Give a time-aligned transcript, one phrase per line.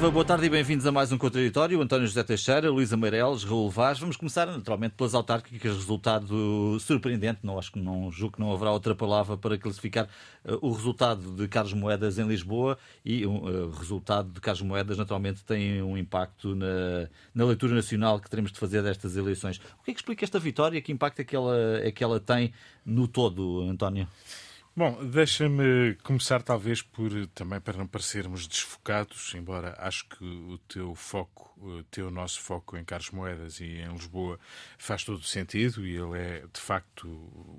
[0.00, 1.78] Viva, boa tarde e bem-vindos a mais um Contraditório.
[1.78, 3.98] António José Teixeira, Luísa Meireles, Raul Vaz.
[3.98, 7.40] Vamos começar naturalmente pelas autárquicas, resultado surpreendente.
[7.42, 10.08] Não acho que não julgo que não haverá outra palavra para classificar
[10.42, 14.96] uh, o resultado de Carlos Moedas em Lisboa e o uh, resultado de Carlos Moedas
[14.96, 19.58] naturalmente tem um impacto na, na leitura nacional que teremos de fazer destas eleições.
[19.58, 20.80] O que é que explica esta vitória?
[20.80, 22.54] Que impacto é que ela, é que ela tem
[22.86, 24.08] no todo, António?
[24.76, 30.94] Bom, deixa-me começar talvez por, também para não parecermos desfocados, embora acho que o teu
[30.94, 34.38] foco, o teu nosso foco em Carlos Moedas e em Lisboa
[34.78, 37.08] faz todo o sentido e ele é, de facto,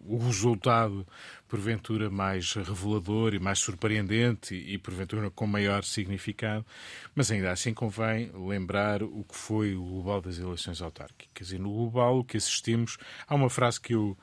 [0.05, 1.05] o resultado,
[1.49, 6.65] porventura, mais revelador e mais surpreendente e, porventura, com maior significado,
[7.13, 11.51] mas ainda assim convém lembrar o que foi o global das eleições autárquicas.
[11.51, 14.17] E no global o que assistimos, há uma frase que eu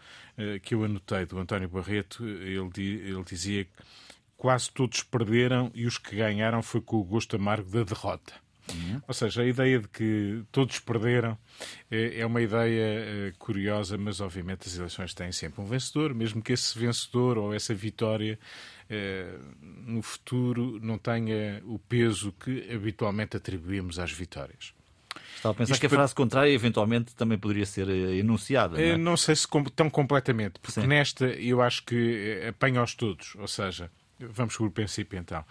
[0.63, 3.73] que eu anotei do António Barreto, ele, ele dizia que
[4.37, 8.33] quase todos perderam e os que ganharam foi com o gosto amargo da derrota.
[8.73, 9.01] Uhum.
[9.09, 11.37] Ou seja, a ideia de que todos perderam
[11.91, 16.43] eh, é uma ideia eh, curiosa, mas obviamente as eleições têm sempre um vencedor, mesmo
[16.43, 18.39] que esse vencedor ou essa vitória
[19.61, 24.73] no futuro não tenha o peso que habitualmente atribuímos às vitórias.
[25.39, 28.77] Estava a pensar Isto que a frase contrária eventualmente também poderia ser eh, enunciada.
[28.77, 28.97] Não, é?
[28.97, 30.87] não sei se tão completamente, porque Sim.
[30.87, 33.37] nesta eu acho que eh, apanha-os todos.
[33.37, 35.45] Ou seja, vamos por o princípio então.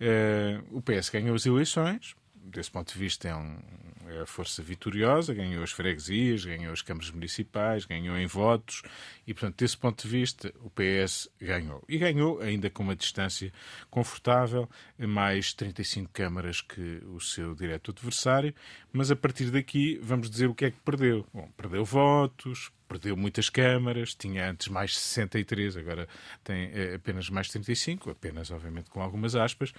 [0.00, 3.58] Uh, o PS ganhou as eleições, desse ponto de vista, é, um,
[4.06, 8.82] é a força vitoriosa, ganhou as freguesias, ganhou as câmaras municipais, ganhou em votos
[9.26, 11.82] e, portanto, desse ponto de vista, o PS ganhou.
[11.88, 13.52] E ganhou ainda com uma distância
[13.90, 18.54] confortável, mais 35 câmaras que o seu direto adversário,
[18.92, 21.26] mas a partir daqui vamos dizer o que é que perdeu.
[21.32, 26.08] Bom, perdeu votos, perdeu muitas câmaras, tinha antes mais 63, agora
[26.42, 29.72] tem eh, apenas mais 35, apenas, obviamente, com algumas aspas.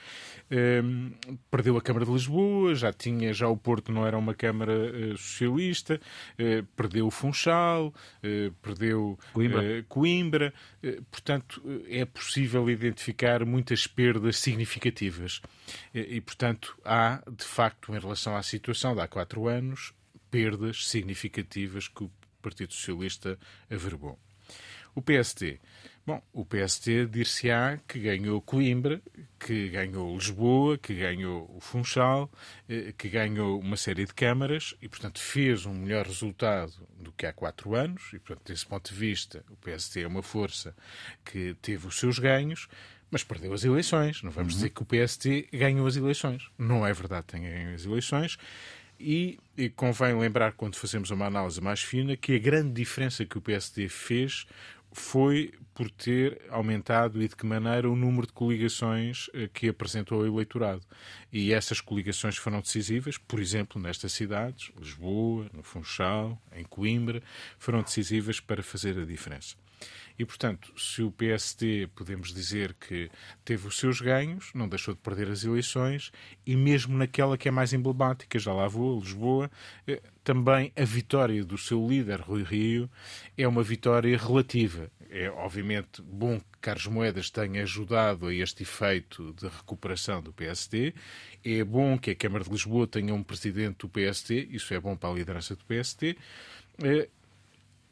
[0.51, 1.11] Um,
[1.49, 5.17] perdeu a Câmara de Lisboa, já tinha, já o Porto não era uma Câmara uh,
[5.17, 5.99] socialista,
[6.39, 7.93] uh, perdeu o Funchal,
[8.61, 9.85] perdeu Coimbra.
[9.87, 10.53] Coimbra.
[11.11, 15.41] portanto, é possível identificar muitas perdas significativas.
[15.93, 19.93] e, portanto, há, de facto, em relação à situação de há quatro anos,
[20.29, 22.11] perdas significativas que o
[22.45, 23.39] Partido Socialista
[23.71, 24.19] averbou.
[24.93, 25.59] O PST.
[26.05, 29.01] Bom, o PST dir-se-á que ganhou Coimbra,
[29.39, 32.31] que ganhou Lisboa, que ganhou o Funchal,
[32.69, 37.25] eh, que ganhou uma série de câmaras e, portanto, fez um melhor resultado do que
[37.25, 38.03] há quatro anos.
[38.13, 40.75] E, portanto, desse ponto de vista, o PST é uma força
[41.25, 42.67] que teve os seus ganhos,
[43.09, 44.21] mas perdeu as eleições.
[44.21, 44.59] Não vamos uhum.
[44.59, 46.51] dizer que o PST ganhou as eleições.
[46.55, 48.37] Não é verdade que tenha ganho as eleições.
[48.99, 53.37] E, e, convém lembrar, quando fazemos uma análise mais fina, que a grande diferença que
[53.37, 54.45] o PSD fez
[54.91, 60.21] foi por ter aumentado e de que maneira o número de coligações eh, que apresentou
[60.21, 60.81] ao eleitorado.
[61.33, 67.21] E essas coligações foram decisivas, por exemplo, nestas cidades, Lisboa, no Funchal, em Coimbra,
[67.59, 69.57] foram decisivas para fazer a diferença.
[70.17, 73.09] E, portanto, se o PSD podemos dizer que
[73.43, 76.11] teve os seus ganhos, não deixou de perder as eleições,
[76.45, 79.51] e mesmo naquela que é mais emblemática, já lá vou, Lisboa,
[79.85, 82.89] eh, também a vitória do seu líder, Rui Rio,
[83.37, 84.89] é uma vitória relativa.
[85.09, 90.93] É obviamente bom que Carlos Moedas tenha ajudado a este efeito de recuperação do PSD.
[91.43, 94.95] É bom que a Câmara de Lisboa tenha um presidente do PSD, isso é bom
[94.95, 96.17] para a liderança do PSD.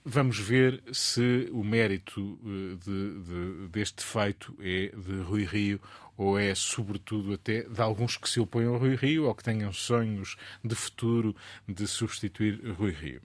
[0.05, 5.79] Vamos ver se o mérito eh, de, de, deste feito é de Rui Rio
[6.17, 9.71] ou é, sobretudo, até de alguns que se opõem ao Rui Rio ou que tenham
[9.73, 11.35] sonhos de futuro
[11.67, 13.21] de substituir Rui Rio.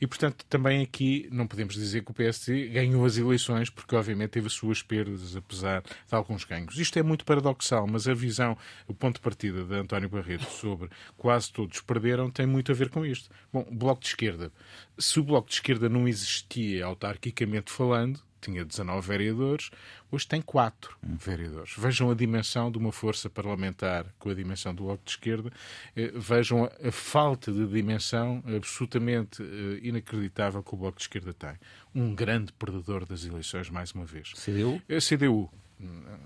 [0.00, 4.30] E, portanto, também aqui não podemos dizer que o PSD ganhou as eleições, porque, obviamente,
[4.30, 6.78] teve as suas perdas, apesar de alguns ganhos.
[6.78, 8.56] Isto é muito paradoxal, mas a visão,
[8.86, 12.88] o ponto de partida de António Barreto sobre quase todos perderam tem muito a ver
[12.88, 13.30] com isto.
[13.52, 14.52] Bom, Bloco de Esquerda.
[14.98, 19.70] Se o Bloco de Esquerda não existia autarquicamente falando, tinha 19 vereadores,
[20.10, 21.74] hoje tem 4 vereadores.
[21.76, 25.50] Vejam a dimensão de uma força parlamentar com a dimensão do Bloco de Esquerda,
[25.94, 31.54] eh, vejam a, falta de dimensão absolutamente eh, inacreditável que o Bloco de Esquerda tem.
[31.94, 34.32] Um grande perdedor das eleições, mais uma vez.
[34.34, 34.80] CDU?
[34.88, 35.50] A CDU.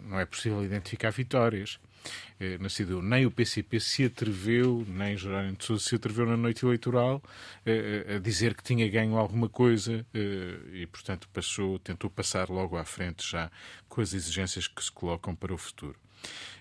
[0.03, 1.79] Não é possível identificar vitórias.
[2.39, 3.01] Eh, na CDU.
[3.01, 7.23] Nem o PCP se atreveu, nem Jerónimo de Sousa se atreveu na noite eleitoral
[7.65, 10.05] eh, eh, a dizer que tinha ganho alguma coisa
[10.73, 13.51] e, portanto, passou, tentou passar logo à frente já
[13.89, 15.97] com as exigências que se colocam para o futuro.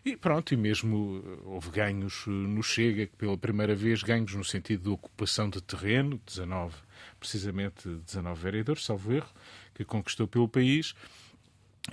[0.05, 4.83] E pronto, e mesmo houve ganhos no Chega, que pela primeira vez ganhos no sentido
[4.83, 6.75] de ocupação de terreno, 19,
[7.19, 9.31] precisamente 19 vereadores, salvo erro,
[9.73, 10.93] que conquistou pelo país,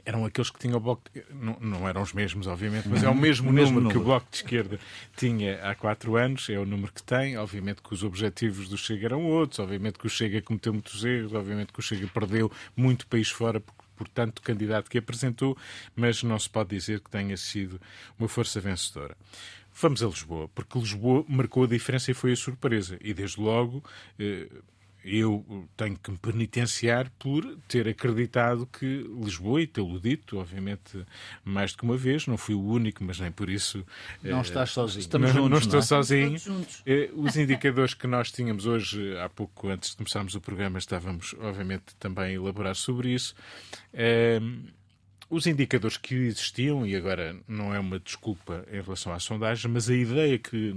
[0.04, 1.02] eram aqueles que tinham o Bloco.
[1.12, 1.24] De...
[1.34, 3.98] Não, não, eram os mesmos, obviamente, mas é o mesmo, o mesmo número, número, que
[3.98, 4.80] o Bloco de Esquerda
[5.16, 7.36] tinha há quatro anos, é o número que tem.
[7.36, 11.32] Obviamente que os objetivos do Chega eram outros, obviamente que o Chega cometeu muitos erros,
[11.32, 15.56] obviamente que o Chega perdeu muito país fora por, por tanto candidato que apresentou,
[15.94, 17.80] mas não se pode dizer que tenha sido
[18.18, 19.16] uma força vencedora.
[19.74, 22.98] Vamos a Lisboa, porque Lisboa marcou a diferença e foi a surpresa.
[23.00, 23.82] E desde logo.
[24.18, 24.48] Eh,
[25.04, 31.04] eu tenho que me penitenciar por ter acreditado que Lisboa, e tê-lo dito, obviamente,
[31.44, 33.84] mais do que uma vez, não fui o único, mas nem por isso.
[34.22, 35.00] Não eh, estás sozinho.
[35.00, 36.38] Estamos não, juntos, não estou não é?
[36.38, 36.66] sozinho.
[36.86, 41.34] Eh, os indicadores que nós tínhamos hoje, há pouco antes de começarmos o programa, estávamos,
[41.40, 43.34] obviamente, também a elaborar sobre isso.
[43.92, 44.40] Eh,
[45.30, 49.88] os indicadores que existiam, e agora não é uma desculpa em relação à sondagem, mas
[49.88, 50.74] a ideia que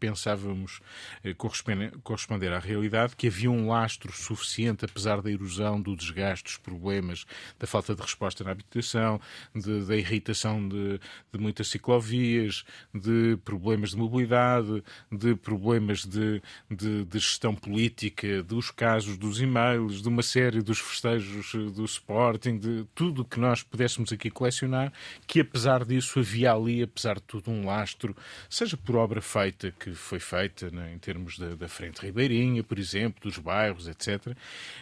[0.00, 0.80] pensávamos
[1.22, 6.56] eh, corresponder, à realidade, que havia um lastro suficiente, apesar da erosão, do desgaste, dos
[6.56, 7.26] problemas,
[7.58, 9.20] da falta de resposta na habitação,
[9.54, 10.98] de, da irritação de,
[11.30, 12.64] de, muitas ciclovias,
[12.94, 14.82] de problemas de mobilidade,
[15.12, 16.40] de problemas de,
[16.70, 22.56] de, de gestão política, dos casos dos e-mails, de uma série dos festejos do Sporting,
[22.56, 24.92] de tudo que nós pudéssemos aqui colecionar,
[25.26, 28.16] que apesar disso havia ali, apesar de tudo, um lastro,
[28.48, 32.78] seja por obra feita, que foi feita né, em termos da, da, Frente Ribeirinha, por
[32.78, 34.36] exemplo, dos bairros, etc.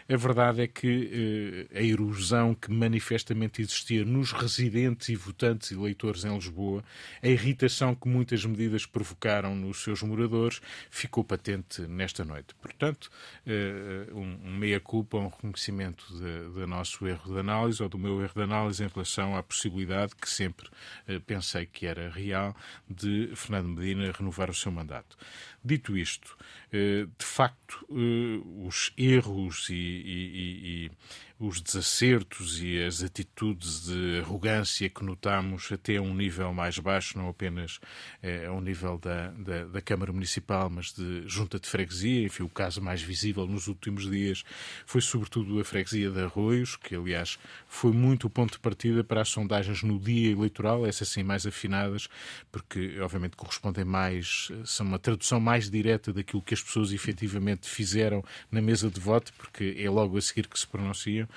[0.07, 5.75] A verdade é que eh, a erosão que manifestamente existia nos residentes e votantes e
[5.75, 6.85] leitores em Lisboa,
[7.23, 10.61] a irritação que muitas medidas provocaram nos seus moradores,
[10.91, 12.55] ficou patente nesta noite.
[12.61, 13.11] Portanto,
[13.47, 18.35] eh, um, um meia-culpa, um reconhecimento do nosso erro de análise ou do meu erro
[18.35, 20.69] de análise em relação à possibilidade que sempre
[21.07, 22.55] eh, pensei que era real
[22.89, 25.17] de Fernando Medina renovar o seu mandato.
[25.65, 26.37] Dito isto,
[26.73, 30.91] eh, de facto, eh, os erros e, e, e,
[31.39, 37.19] os desacertos e as atitudes de arrogância que notamos até a um nível mais baixo,
[37.19, 37.81] não apenas
[38.23, 42.25] eh, a um nível da, da, da, Câmara Municipal, mas de junta de freguesia.
[42.25, 44.45] Enfim, o caso mais visível nos últimos dias
[44.87, 49.21] foi sobretudo a freguesia de Arroios, que aliás foi muito o ponto de partida para
[49.21, 52.09] as sondagens no dia eleitoral, essas sim mais afinadas,
[52.51, 58.25] porque obviamente correspondem mais, são uma tradução mais direta daquilo que as pessoas efetivamente fizeram
[58.51, 61.29] na mesa de voto, porque é logo a seguir que se pronunciam.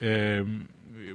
[0.00, 0.62] Ehm,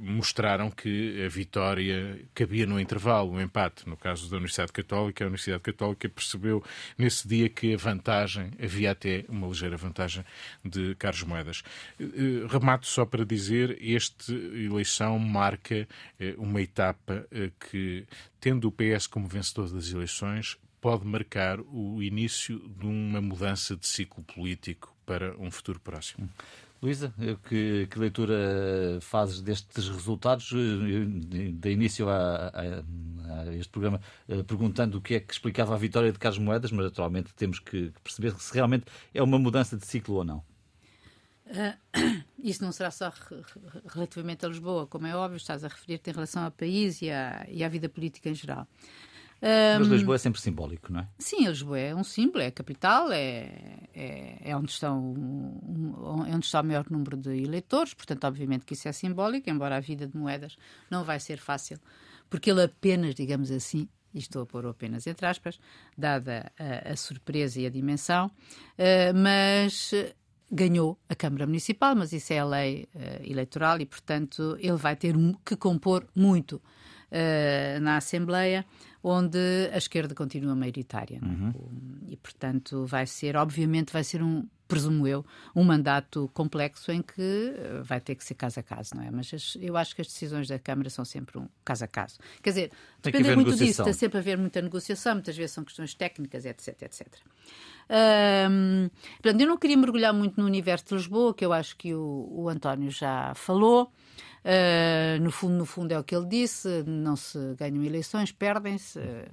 [0.02, 3.88] mostraram que a vitória cabia no intervalo, o empate.
[3.88, 6.64] No caso da Universidade Católica, a Universidade Católica percebeu
[6.98, 10.24] nesse dia que a vantagem, havia até uma ligeira vantagem
[10.64, 11.64] de Carlos Moedas.
[12.00, 15.88] Eh, remato só para dizer, esta eleição marca
[16.20, 18.06] eh, uma etapa eh, que,
[18.40, 23.88] tendo o PS como vencedor das eleições, pode marcar o início de uma mudança de
[23.88, 26.30] ciclo político para um futuro próximo.
[26.82, 27.14] Luísa,
[27.50, 30.50] que, que, leitura fazes destes resultados?
[30.50, 34.00] De início a, a, a, este programa,
[34.30, 37.60] eh, perguntando o que é que explicava a vitória de Carlos Moedas, mas naturalmente temos
[37.60, 40.38] que perceber se realmente é uma mudança de ciclo ou não.
[41.48, 43.12] Uh, isso não será só
[43.88, 47.46] relativamente a Lisboa, como é óbvio, estás a referir-te em relação ao país e à,
[47.50, 48.66] e à vida política em geral.
[49.42, 51.08] Mas Lisboa é sempre simbólico, não é?
[51.18, 53.50] Sim, Lisboa é um símbolo, é a capital, é,
[53.94, 55.14] é, é onde, estão,
[56.28, 59.78] é onde está o maior número de eleitores, portanto, obviamente que isso é simbólico, embora
[59.78, 60.58] a vida de moedas
[60.90, 61.80] não vai ser fácil,
[62.30, 65.60] porque ele apenas, digamos assim, e estou a pôr apenas entre aspas,
[65.98, 69.94] dada a, a surpresa e a dimensão, uh, mas
[70.52, 74.96] ganhou a Câmara Municipal, mas isso é a lei uh, eleitoral e, portanto, ele vai
[74.96, 75.16] ter
[75.46, 78.66] que compor muito uh, na Assembleia
[79.04, 81.20] onde a esquerda continua maioritária.
[81.22, 81.26] É?
[81.26, 81.54] Uhum.
[82.08, 85.26] E, portanto, vai ser, obviamente, vai ser um, presumo eu,
[85.56, 89.10] um mandato complexo em que eh, vai ter que ser caso a caso, não é?
[89.10, 92.20] Mas as, eu acho que as decisões da Câmara são sempre um caso a caso.
[92.42, 95.96] Quer dizer, depende muito disso, está sempre a haver muita negociação, muitas vezes são questões
[95.96, 97.08] técnicas, etc, etc.
[97.90, 98.90] Um,
[99.22, 102.28] portanto, eu não queria mergulhar muito no universo de Lisboa, que eu acho que o,
[102.30, 103.92] o António já falou.
[104.40, 108.89] Uh, no, fundo, no fundo é o que ele disse: não se ganham eleições, perdem-se.
[108.96, 109.30] Uh,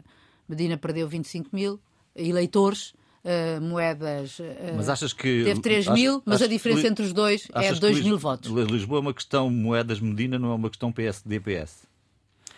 [0.48, 1.80] Medina perdeu 25 mil
[2.14, 2.94] eleitores.
[3.24, 4.38] Uh, moedas.
[4.38, 4.44] Uh,
[4.76, 5.42] mas achas que.
[5.42, 8.52] Teve 3 mil, mas a diferença entre os dois é 2 mil votos.
[8.52, 11.88] Lisboa é uma questão moedas Medina, não é uma questão PSD-PS?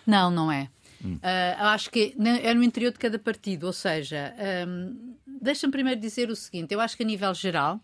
[0.06, 0.68] Não, não é.
[1.04, 1.14] Hum.
[1.14, 4.34] Uh, acho que é no interior de cada partido, ou seja,
[4.66, 7.80] um, deixa-me primeiro dizer o seguinte: eu acho que a nível geral,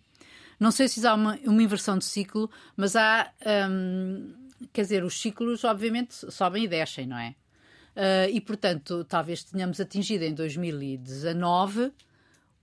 [0.59, 3.30] não sei se há uma, uma inversão de ciclo, mas há.
[3.71, 4.33] Um,
[4.73, 7.35] quer dizer, os ciclos obviamente sobem e descem, não é?
[7.97, 11.93] Uh, e portanto, talvez tenhamos atingido em 2019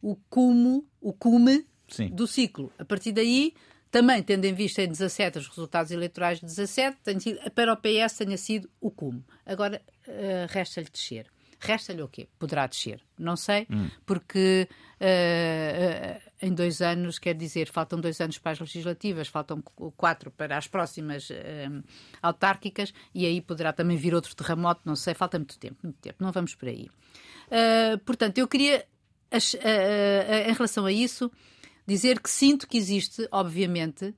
[0.01, 1.65] o cume, o cume
[2.13, 2.71] do ciclo.
[2.77, 3.53] A partir daí
[3.91, 6.97] também tendo em vista em 17 os resultados eleitorais de 17,
[7.53, 9.23] para o PS tenha sido o cume.
[9.45, 11.27] Agora uh, resta-lhe descer.
[11.59, 12.27] Resta-lhe o quê?
[12.39, 13.01] Poderá descer.
[13.19, 13.89] Não sei, hum.
[14.05, 19.61] porque uh, em dois anos, quer dizer, faltam dois anos para as legislativas, faltam
[19.95, 21.83] quatro para as próximas uh,
[22.21, 26.23] autárquicas, e aí poderá também vir outro terremoto, não sei, falta muito tempo, muito tempo,
[26.23, 26.89] não vamos por aí.
[28.05, 28.85] portanto, eu queria,
[29.31, 31.31] em relação a isso,
[31.85, 34.15] dizer que sinto que existe, obviamente,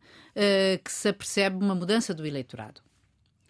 [0.84, 2.82] que se apercebe uma mudança do eleitorado.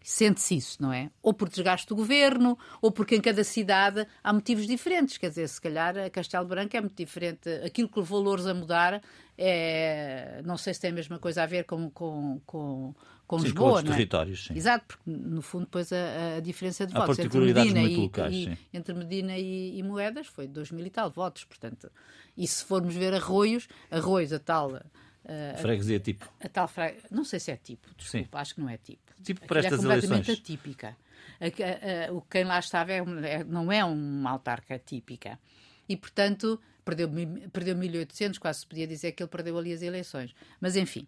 [0.03, 1.09] Sente-se isso, não é?
[1.21, 5.17] Ou por desgaste do governo, ou porque em cada cidade há motivos diferentes.
[5.17, 7.49] Quer dizer, se calhar a Castelo Branco é muito diferente.
[7.65, 9.01] Aquilo que levou Louros a mudar
[9.37, 10.41] é.
[10.43, 12.93] Não sei se tem a mesma coisa a ver com, com, com,
[13.25, 13.79] com sim, Lisboa.
[13.81, 13.95] Com não é?
[13.95, 14.55] territórios, sim.
[14.57, 18.35] Exato, porque no fundo, depois a, a diferença de há votos entre Medina, e, locais,
[18.35, 21.45] e, entre Medina e, e, Moedas foi 2 mil e tal votos.
[21.45, 21.89] Portanto,
[22.35, 24.81] e se formos ver Arroios, Arroios, a tal
[25.23, 26.29] Uh, freguesia tipo.
[26.41, 26.97] A, a tal fre...
[27.09, 28.41] Não sei se é tipo, desculpa, Sim.
[28.41, 29.12] acho que não é tipo.
[29.23, 30.39] Tipo para estas é completamente eleições.
[30.39, 30.97] atípica.
[31.39, 35.39] A, a, o quem lá estava é, é, não é uma autarca típica.
[35.87, 37.09] E, portanto, perdeu,
[37.51, 40.33] perdeu 1.800, quase se podia dizer que ele perdeu ali as eleições.
[40.61, 41.07] Mas, enfim.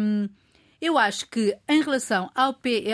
[0.00, 0.28] Hum,
[0.80, 2.84] eu acho que, em relação ao P,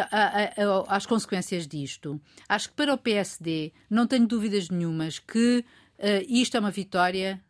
[0.89, 5.59] às consequências disto, acho que para o PSD não tenho dúvidas nenhumas que
[5.99, 7.43] uh, isto é uma vitória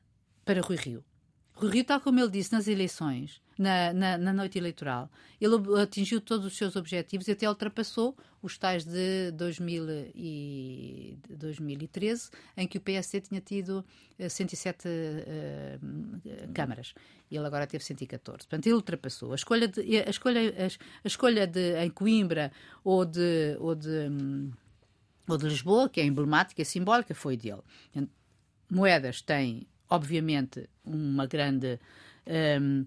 [0.44, 1.04] para Rui Rio.
[1.52, 6.20] Rui Rio, tal como ele disse nas eleições, na, na, na, noite eleitoral, ele atingiu
[6.20, 12.78] todos os seus objetivos e até ultrapassou os tais de 2000 e 2013, em que
[12.78, 13.84] o PSD tinha tido
[14.28, 14.90] 107 uh,
[15.86, 16.94] uh, câmaras.
[17.30, 18.38] E ele agora teve 114.
[18.38, 19.32] Portanto, ele ultrapassou.
[19.32, 24.50] A escolha, de, a escolha, a, escolha de, em Coimbra ou de, ou, de, um,
[25.26, 27.62] ou de Lisboa, que é emblemática e simbólica, foi dele.
[28.70, 31.78] Moedas tem obviamente, uma grande.
[32.60, 32.86] Um,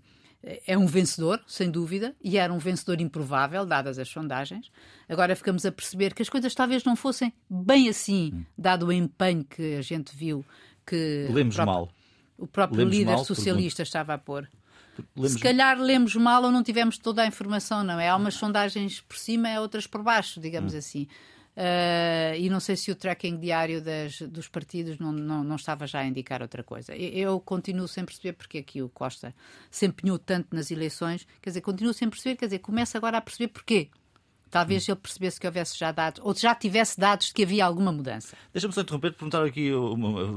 [0.66, 4.72] é um vencedor, sem dúvida, e era um vencedor improvável, dadas as sondagens.
[5.10, 8.44] Agora ficamos a perceber que as coisas talvez não fossem bem assim, hum.
[8.58, 10.46] dado o empenho que a gente viu
[10.86, 11.28] que.
[11.30, 11.90] Lemos o próprio, mal.
[12.38, 14.48] O próprio lemos líder socialista estava a pôr.
[15.16, 15.34] Lemos...
[15.34, 18.10] Se calhar lemos mal ou não tivemos toda a informação, não é?
[18.10, 20.78] Há umas sondagens por cima e outras por baixo, digamos hum.
[20.78, 21.08] assim.
[21.58, 25.88] Uh, e não sei se o tracking diário das, dos partidos não, não, não, estava
[25.88, 26.96] já a indicar outra coisa.
[26.96, 29.34] Eu, continuo sem perceber porque é que o Costa
[29.72, 33.22] se empenhou tanto nas eleições, quer dizer, continuo sem perceber, quer dizer, começa agora a
[33.22, 33.90] perceber porquê.
[34.52, 37.92] Talvez ele percebesse que houvesse já dados, ou já tivesse dados de que havia alguma
[37.92, 38.38] mudança.
[38.54, 39.72] Deixa-me só interromper para perguntar aqui,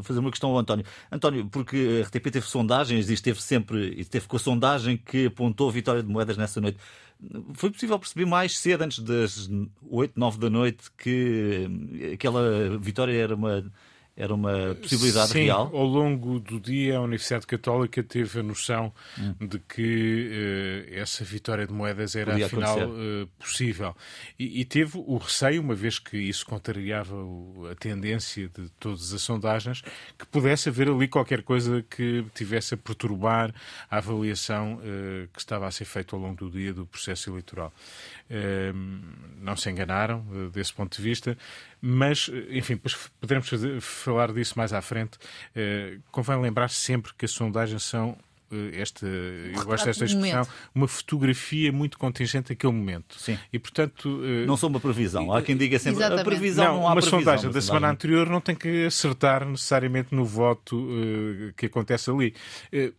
[0.03, 0.87] fazer uma questão ao António.
[1.13, 5.27] António, porque a RTP teve sondagens e esteve sempre, e esteve com a sondagem que
[5.27, 6.79] apontou a vitória de moedas nessa noite.
[7.55, 9.49] Foi possível perceber mais cedo, antes das
[9.83, 11.69] 8, 9 da noite, que
[12.15, 13.71] aquela vitória era uma
[14.21, 15.71] era uma possibilidade Sim, real?
[15.73, 19.35] ao longo do dia a Universidade Católica teve a noção hum.
[19.47, 20.29] de que
[20.93, 23.97] uh, essa vitória de moedas era Podia afinal uh, possível.
[24.39, 27.17] E, e, teve o receio, uma vez que isso contrariava
[27.73, 29.83] a tendência de todas as sondagens,
[30.19, 33.55] que pudesse haver ali qualquer coisa que tivesse a perturbar
[33.91, 37.73] a avaliação uh, que estava a ser feita ao longo do dia do processo eleitoral.
[39.41, 41.37] Não se enganaram desse ponto de vista,
[41.81, 42.81] mas, enfim,
[43.21, 45.17] poderemos fazer, falar disso mais à frente.
[45.57, 48.17] Uh, convém lembrar sempre que as sondagens são
[48.53, 53.15] eh, esta, eu gosto desta expressão, uma fotografia muito contingente daquele momento.
[53.19, 53.39] Sim.
[53.53, 54.21] E, portanto...
[54.25, 55.33] Eh, não são uma previsão.
[55.33, 56.23] Há quem diga sempre Exatamente.
[56.23, 59.47] a previsão não, não há uma previsão, sondagem da semana anterior não tem que acertar
[59.47, 62.35] necessariamente no voto uh, que acontece ali.
[62.73, 62.93] Uh,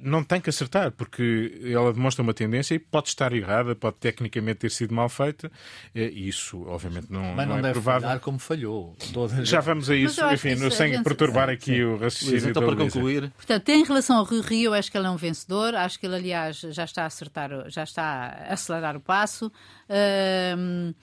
[0.00, 4.60] não tem que acertar, porque ela demonstra uma tendência e pode estar errada, pode tecnicamente
[4.60, 5.50] ter sido mal feita,
[5.94, 8.02] e isso, obviamente, não, Mas não, não é deve provável.
[8.02, 8.96] falhar como falhou.
[9.12, 9.44] Toda...
[9.44, 11.04] Já vamos a isso, enfim, no, sem gente...
[11.04, 11.82] perturbar aqui sim.
[11.82, 12.32] o raciocínio.
[12.32, 13.30] Luís, então, para concluir.
[13.30, 16.16] Portanto, em relação ao Rio Rio, acho que ele é um vencedor, acho que ele,
[16.16, 19.50] aliás, já está a acertar, já está a acelerar o passo.
[19.84, 20.94] Uh,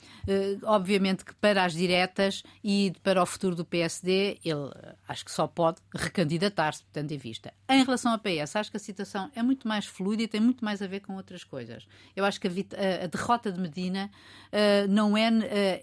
[0.64, 4.70] obviamente que para as diretas e para o futuro do PSD, ele
[5.06, 7.52] acho que só pode recandidatar-se, portanto, em vista.
[7.68, 10.64] Em relação ao PS, acho que a situação é muito mais fluida e tem muito
[10.64, 11.86] mais a ver com outras coisas.
[12.16, 14.10] Eu acho que a, a, derrota de Medina
[14.48, 15.28] uh, não é,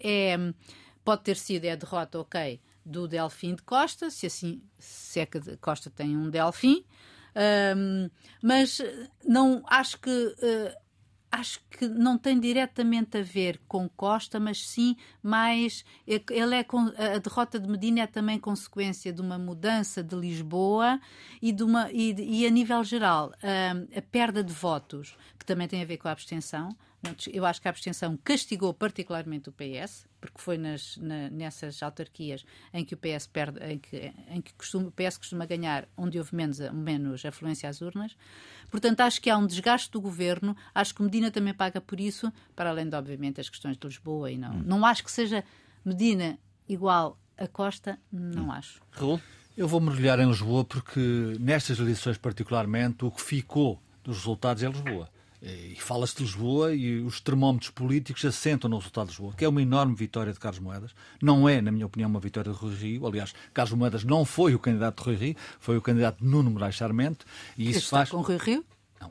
[0.02, 0.36] é.
[1.02, 5.26] Pode ter sido é a derrota, ok, do Delfim de Costa, se assim se é
[5.26, 6.84] que Costa tem um Delfim,
[8.42, 8.82] mas
[9.24, 10.76] não acho que uh,
[11.30, 16.66] acho que não tem diretamente a ver com Costa, mas sim mais ele é
[17.14, 21.00] a derrota de Medina é também consequência de uma mudança de Lisboa
[21.40, 25.68] e de uma e, e a nível geral a, a perda de votos que também
[25.68, 26.76] tem a ver com a abstenção.
[27.32, 32.44] Eu acho que a abstenção castigou particularmente o PS, porque foi nas, na, nessas autarquias
[32.72, 36.18] em que o PS perde, em que, em que costuma, o PS costuma ganhar, onde
[36.18, 38.16] houve menos, menos afluência às urnas.
[38.70, 40.56] Portanto, acho que há um desgaste do governo.
[40.74, 44.30] Acho que Medina também paga por isso, para além de, obviamente, as questões de Lisboa.
[44.30, 44.62] E não, hum.
[44.64, 45.42] não acho que seja
[45.84, 48.52] Medina igual a Costa, não hum.
[48.52, 48.80] acho.
[48.90, 49.20] Raul?
[49.56, 54.68] Eu vou mergulhar em Lisboa porque nestas eleições, particularmente, o que ficou dos resultados é
[54.68, 55.10] Lisboa.
[55.42, 59.48] E fala-se de Lisboa e os termómetros políticos assentam no resultado de Lisboa, que é
[59.48, 60.94] uma enorme vitória de Carlos Moedas.
[61.22, 63.06] Não é, na minha opinião, uma vitória de Rui Rio.
[63.06, 66.50] Aliás, Carlos Moedas não foi o candidato de Rui Rio, foi o candidato de Nuno
[66.50, 67.20] Moraes Charmente.
[67.56, 68.10] E isso faz...
[68.10, 68.64] com Rui Rio?
[69.00, 69.10] Não,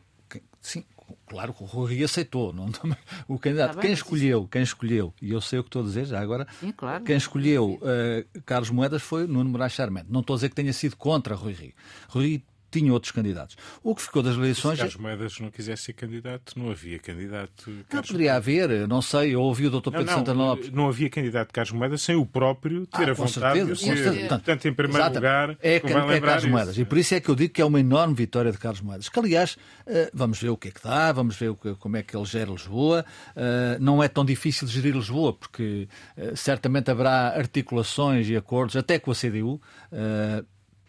[0.61, 0.85] sim,
[1.25, 2.53] claro que o Rui Rio aceitou.
[2.53, 2.69] Não,
[3.27, 6.05] o candidato, tá quem escolheu, quem escolheu, e eu sei o que estou a dizer
[6.05, 10.07] já agora, sim, claro, quem escolheu uh, Carlos Moedas foi Nuno Moraes Charmente.
[10.09, 11.73] Não estou a dizer que tenha sido contra Rui Rio.
[12.07, 13.55] Rui Rio tinha outros candidatos.
[13.83, 14.73] O que ficou das eleições.
[14.73, 17.69] Se Carlos Moedas não quisesse ser candidato, não havia candidato.
[17.91, 19.91] Não, poderia haver, não sei, eu ouvi o Dr.
[19.91, 20.71] Pedro não, Santana Lopes.
[20.71, 24.27] Não havia candidato Carlos Moedas sem o próprio ter ah, a vontade certeza, de ser.
[24.27, 25.15] Portanto, em primeiro Exato.
[25.15, 26.49] lugar, é, é Carlos isso.
[26.49, 26.77] Moedas.
[26.77, 29.09] E por isso é que eu digo que é uma enorme vitória de Carlos Moedas.
[29.09, 32.15] Que, aliás, eh, vamos ver o que é que dá, vamos ver como é que
[32.15, 33.05] ele gera Lisboa.
[33.35, 38.99] Eh, não é tão difícil gerir Lisboa, porque eh, certamente haverá articulações e acordos, até
[38.99, 39.61] com a CDU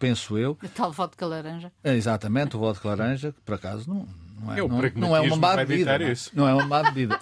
[0.01, 0.59] penso eu.
[0.65, 1.71] A tal vodka laranja.
[1.85, 4.09] É, exatamente, o vodka laranja, que por acaso não,
[4.43, 5.99] não, é, não, não é uma má bebida.
[5.99, 7.19] Não, não, é uma má bebida.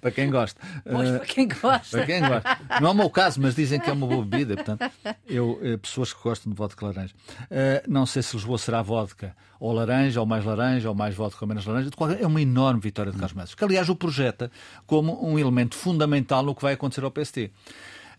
[0.00, 0.60] para quem gosta.
[0.84, 1.96] Pois, uh, para quem gosta.
[1.96, 2.58] para quem gosta.
[2.80, 4.54] Não é o meu caso, mas dizem que é uma boa bebida.
[4.54, 4.92] Portanto,
[5.26, 7.14] eu, eh, pessoas que gostam de vodka laranja.
[7.44, 11.42] Uh, não sei se Lisboa será vodka ou laranja, ou mais laranja, ou mais vodka
[11.42, 11.90] ou menos laranja.
[12.20, 14.50] É uma enorme vitória de Carlos Mendes, que aliás o projeta
[14.86, 17.50] como um elemento fundamental no que vai acontecer ao PST.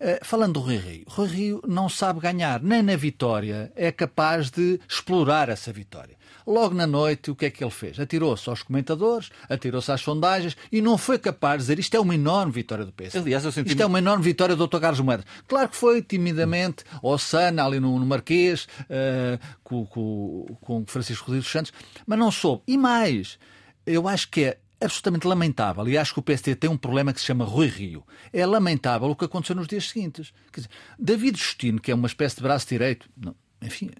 [0.03, 4.49] Eh, falando do Rui Rio, Rui Rio não sabe ganhar, nem na vitória é capaz
[4.49, 6.17] de explorar essa vitória.
[6.45, 7.99] Logo na noite, o que é que ele fez?
[7.99, 12.15] Atirou-se aos comentadores, atirou-se às sondagens e não foi capaz de dizer isto é uma
[12.15, 13.17] enorme vitória do PS.
[13.17, 13.69] Aliás, eu senti...
[13.69, 14.79] Isto é uma enorme vitória do Dr.
[14.79, 15.25] Carlos Moedas.
[15.47, 21.27] Claro que foi timidamente, ao Sana, ali no, no Marquês, uh, com, com, com Francisco
[21.27, 21.71] Rodrigues Santos,
[22.07, 22.63] mas não soube.
[22.67, 23.37] E mais,
[23.85, 27.19] eu acho que é absolutamente lamentável, e acho que o PST tem um problema que
[27.19, 28.05] se chama Rui Rio.
[28.33, 30.33] É lamentável o que aconteceu nos dias seguintes.
[30.51, 33.91] Quer dizer, David Justino, que é uma espécie de braço direito, não, enfim,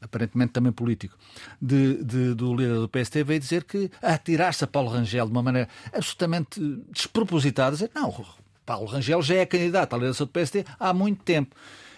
[0.00, 1.16] aparentemente também político,
[1.60, 5.42] de, de, do líder do PST, veio dizer que atirar-se a Paulo Rangel de uma
[5.42, 8.24] maneira absolutamente despropositada, dizer, não,
[8.66, 11.54] Paulo Rangel já é candidato à liderança do PST há muito tempo.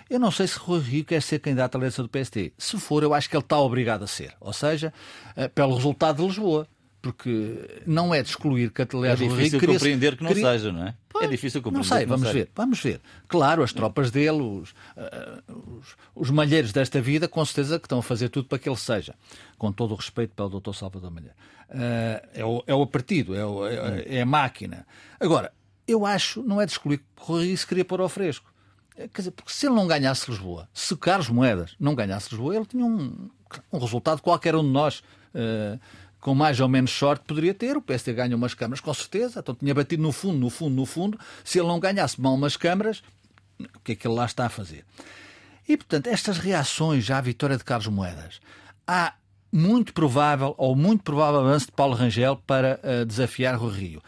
[0.09, 2.53] Eu não sei se Rui Rio quer ser candidato à liderança do PST.
[2.59, 4.35] Se for, eu acho que ele está obrigado a ser.
[4.39, 4.93] Ou seja,
[5.35, 6.69] eh, pelo resultado de Lisboa
[7.05, 10.53] porque não é de excluir que aliás, é difícil queria, compreender que não queria...
[10.53, 10.95] seja, não é?
[11.07, 11.91] Pois, é difícil compreender.
[11.91, 12.99] Não sei, vamos ver, vamos ver.
[13.29, 17.99] Claro, as tropas dele, os, uh, os, os, malheiros desta vida, com certeza que estão
[17.99, 19.15] a fazer tudo para que ele seja,
[19.59, 20.73] com todo o respeito pelo Dr.
[20.73, 21.37] Salvador Malheiro.
[21.69, 24.87] Uh, é, o, é o partido, é, o, é, é, a máquina.
[25.21, 25.53] Agora,
[25.87, 28.51] eu acho, não é de excluir que o Rui se queria pôr ao fresco.
[28.97, 32.65] Quer dizer, porque se ele não ganhasse Lisboa, se Carlos Moedas não ganhasse Lisboa, ele
[32.65, 33.29] tinha um,
[33.71, 35.03] um resultado qualquer um de nós.
[35.35, 35.79] Uh,
[36.25, 37.77] com mais ou menos sorte, poderia ter.
[37.77, 39.41] O PSD ganha umas câmaras, com certeza.
[39.41, 41.21] Então tinha batido no fundo, no fundo, no fundo.
[41.45, 43.03] Se ele não ganhasse mal umas câmaras,
[43.61, 44.87] o que é que ele lá está a fazer?
[45.69, 48.41] E, portanto, estas reações já à vitória de Carlos Moedas,
[48.87, 49.13] há
[49.53, 54.01] muito provável, ou muito provável avanço de Paulo Rangel para uh, desafiar o Rio.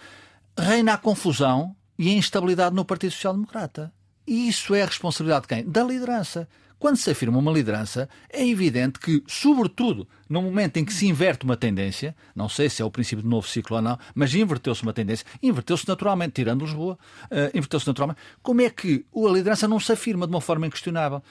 [0.59, 3.93] Reina a confusão e a instabilidade no Partido Social Democrata.
[4.27, 5.69] E isso é a responsabilidade de quem?
[5.69, 6.49] Da liderança.
[6.79, 11.45] Quando se afirma uma liderança, é evidente que, sobretudo no momento em que se inverte
[11.45, 14.83] uma tendência, não sei se é o princípio do novo ciclo ou não, mas inverteu-se
[14.83, 18.21] uma tendência, inverteu-se naturalmente, tirando Lisboa, uh, inverteu-se naturalmente.
[18.43, 21.23] Como é que a liderança não se afirma de uma forma inquestionável?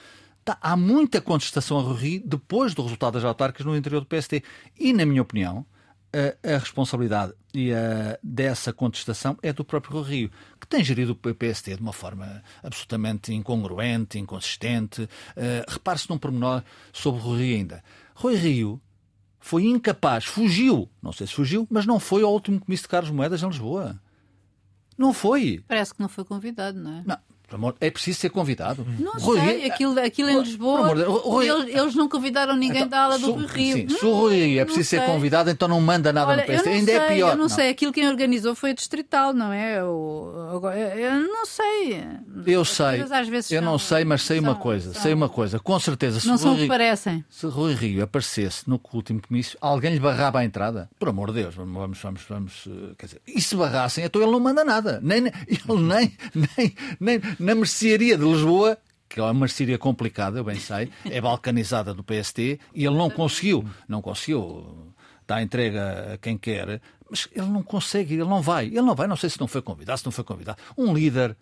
[0.44, 4.42] Tá, há muita contestação a Rui depois do resultado das autárquicas no interior do PST.
[4.78, 5.64] E, na minha opinião,
[6.12, 11.34] a, a responsabilidade e a, dessa contestação é do próprio Rio, que tem gerido o
[11.34, 15.02] PST de uma forma absolutamente incongruente, inconsistente.
[15.02, 15.08] Uh,
[15.68, 17.84] Repare-se num pormenor sobre o Rui Rio ainda.
[18.14, 18.80] Rui Rio
[19.38, 23.10] foi incapaz, fugiu, não sei se fugiu, mas não foi ao último comício de Carlos
[23.10, 24.00] Moedas em Lisboa.
[24.98, 25.62] Não foi.
[25.68, 27.02] Parece que não foi convidado, não é?
[27.06, 27.18] Não,
[27.80, 28.84] é preciso ser convidado.
[28.98, 29.72] Não Rui sei, Rio...
[29.72, 31.48] aquilo, aquilo em Lisboa, Rui...
[31.48, 33.76] eles, eles, não convidaram ninguém então, da ala do Rui Rio.
[33.76, 36.46] Sim, se o Rui Rio é preciso ser convidado, então não manda nada Olha, no
[36.46, 36.70] PSD.
[36.70, 37.30] Ainda é sei, é pior.
[37.30, 39.78] Eu não, não, sei, aquilo quem organizou foi a Distrital, não é?
[39.78, 40.62] Eu,
[40.96, 42.02] eu não sei.
[42.46, 43.56] Eu As sei.
[43.56, 44.92] eu não sei, mas sei são, uma coisa.
[44.92, 45.02] São...
[45.02, 45.60] Sei uma coisa.
[45.60, 47.24] Com certeza, se não são o que parecem.
[47.30, 50.90] Se Rui Rio aparecesse no último comício, alguém lhe barrava a entrada.
[50.98, 52.64] Por amor de Deus, vamos, vamos, vamos.
[52.66, 55.00] Eh, quer dizer, e se barrassem, então ele não manda nada.
[55.02, 60.44] Nem, ele nem, nem, nem na mercearia de Lisboa que é uma mercearia complicada, eu
[60.44, 66.18] bem sei, é balcanizada do PST e ele não conseguiu, não conseguiu, está entregue a
[66.20, 68.66] quem quer, Mas ele não consegue, ele não vai.
[68.66, 70.58] Ele não vai, não sei se não foi convidado, se não foi convidado.
[70.76, 71.36] Um líder,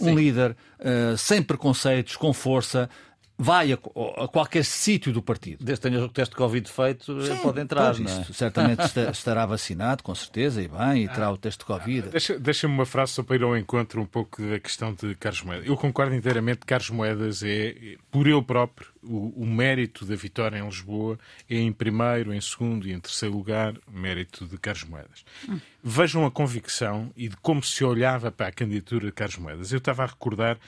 [0.00, 0.14] um Sim.
[0.14, 2.90] líder uh, sem preconceitos, com força,
[3.36, 3.78] vai a,
[4.24, 5.64] a qualquer sítio do partido.
[5.64, 7.94] Desde que tenha o teste de Covid feito, Sim, pode entrar.
[7.94, 8.24] Pois, é?
[8.32, 12.08] certamente estará vacinado, com certeza, e bem, e terá o teste de Covid.
[12.10, 15.42] Deixa-me deixa uma frase só para ir ao encontro um pouco da questão de Carlos
[15.42, 15.66] Moedas.
[15.66, 20.58] Eu concordo inteiramente que Carlos Moedas é, por ele próprio, o, o, mérito da vitória
[20.58, 25.24] em Lisboa é em primeiro, em segundo e em terceiro lugar, mérito de Carlos Moedas.
[25.48, 25.60] Hum.
[25.82, 29.72] Vejam a convicção e de como se olhava para a candidatura de Carlos Moedas.
[29.72, 30.58] Eu estava a recordar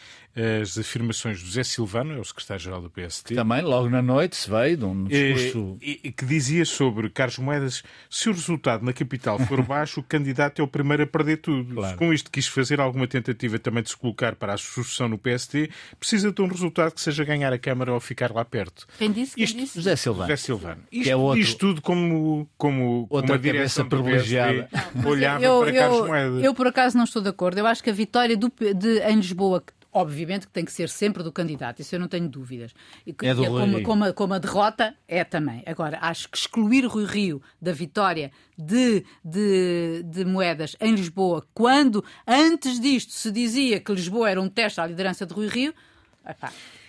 [0.63, 3.35] as afirmações do José Silvano, é o secretário-geral do PST.
[3.35, 5.79] Também, logo na noite, se veio de um eh, discurso.
[5.81, 10.03] E, e, que dizia sobre Carlos Moedas: se o resultado na capital for baixo, o
[10.03, 11.75] candidato é o primeiro a perder tudo.
[11.75, 11.97] Claro.
[11.97, 15.71] Com isto, quis fazer alguma tentativa também de se colocar para a sucessão no PST,
[15.99, 18.87] precisa de um resultado que seja ganhar a Câmara ou ficar lá perto.
[18.99, 19.35] Quem disse?
[19.35, 19.77] Quem isto, disse?
[19.77, 20.31] José Silvano.
[20.31, 20.83] José Silvano.
[20.91, 24.69] Isto, que é outro, isto tudo como, como outra uma direção privilegiada.
[25.05, 26.45] olhava eu, para eu, Carlos Moedas.
[26.45, 27.59] Eu, por acaso, não estou de acordo.
[27.59, 29.63] Eu acho que a vitória do, de, em Lisboa,
[29.93, 32.73] obviamente que tem que ser sempre do candidato, isso eu não tenho dúvidas.
[33.07, 35.63] E, é do é como, como, a, como, a, derrota é também.
[35.67, 42.05] Agora, acho que excluir Rui Rio da vitória de, de, de, moedas em Lisboa, quando
[42.27, 45.75] antes disto se dizia que Lisboa era um teste à liderança de Rui Rio,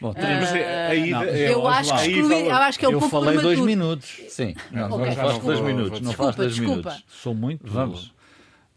[0.01, 0.55] Bom, teremos uh,
[0.89, 3.55] aí, não, eu, acho que eu acho que é um eu pouco falei prematuro.
[3.55, 4.21] dois minutos.
[4.29, 5.05] Sim, não, okay.
[5.05, 6.01] não falaste dois minutos.
[6.01, 6.89] Não falaste dois desculpa.
[6.89, 7.05] minutos.
[7.07, 7.71] Sou muito.
[7.71, 8.07] Vamos.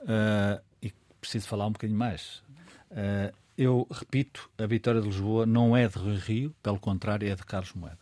[0.01, 2.42] Uh, e preciso falar um bocadinho mais.
[2.90, 7.35] Uh, eu repito, a vitória de Lisboa não é de Rui Rio, pelo contrário, é
[7.35, 7.99] de Carlos Moedas.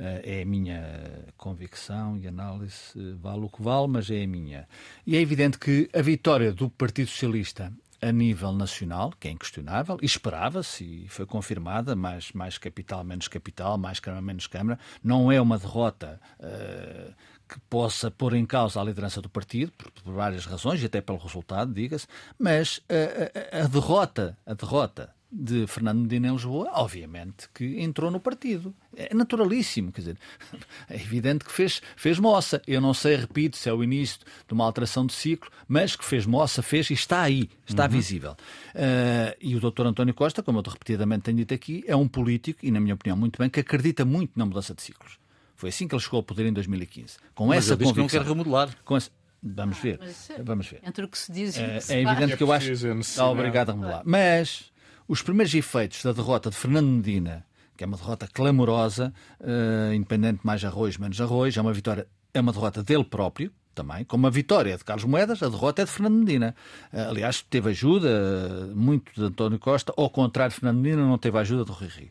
[0.00, 4.68] É a minha convicção e análise, vale o que vale, mas é a minha.
[5.04, 9.98] E é evidente que a vitória do Partido Socialista a nível nacional, que é inquestionável,
[10.02, 15.40] esperava-se, e foi confirmada, mais, mais capital, menos capital, mais Câmara, menos Câmara, não é
[15.40, 17.12] uma derrota uh,
[17.48, 21.00] que possa pôr em causa a liderança do partido, por, por várias razões, e até
[21.00, 22.06] pelo resultado, diga-se,
[22.38, 28.10] mas a, a, a, derrota, a derrota de Fernando Medina em Lisboa, obviamente que entrou
[28.10, 28.74] no partido.
[28.96, 30.18] É naturalíssimo, quer dizer,
[30.88, 32.62] é evidente que fez, fez moça.
[32.66, 36.04] Eu não sei, repito, se é o início de uma alteração de ciclo, mas que
[36.04, 37.90] fez moça, fez e está aí, está uhum.
[37.90, 38.32] visível.
[38.74, 42.64] Uh, e o doutor António Costa, como eu repetidamente tenho dito aqui, é um político,
[42.64, 45.18] e na minha opinião muito bem, que acredita muito na mudança de ciclos.
[45.54, 47.16] Foi assim que ele chegou ao poder em 2015.
[47.34, 48.02] Com Mas essa convicção.
[48.02, 48.70] não quer remodelar.
[48.84, 49.10] Com essa...
[49.42, 50.00] Vamos ver.
[50.02, 50.80] Ah, Vamos ver.
[50.84, 52.70] Entre o que se diz e o que se É evidente que eu acho.
[52.72, 54.02] É obrigado a remodelar.
[54.04, 54.72] Mas
[55.08, 57.44] os primeiros efeitos da derrota de Fernando Medina,
[57.76, 62.40] que é uma derrota clamorosa, uh, independente mais arroz, menos arroz, é uma vitória, é
[62.40, 65.90] uma derrota dele próprio, também, como a vitória de Carlos Moedas, a derrota é de
[65.90, 66.54] Fernando Medina.
[66.92, 71.38] Uh, aliás, teve ajuda uh, muito de António Costa, ao contrário, Fernando Medina não teve
[71.38, 72.10] ajuda do Rui Rio.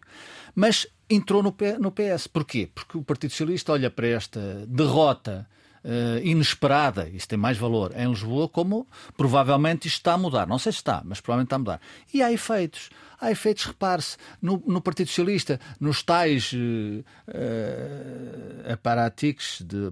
[0.56, 2.26] Mas entrou no PS.
[2.28, 2.70] Porquê?
[2.74, 5.48] Porque o Partido Socialista olha para esta derrota
[5.88, 10.46] uh, inesperada, isso tem mais valor, em Lisboa, como provavelmente isto está a mudar.
[10.46, 11.82] Não sei se está, mas provavelmente está a mudar.
[12.14, 12.90] E há efeitos.
[13.20, 19.92] Há efeitos, repare-se, no, no, Partido Socialista, nos tais uh, uh, aparatiques, de,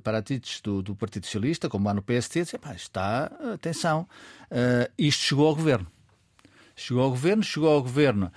[0.63, 4.07] do, do, Partido Socialista, como há no PST, dizer, pá, está, atenção,
[4.51, 5.87] uh, isto chegou ao governo.
[6.75, 8.29] Chegou ao governo, chegou ao governo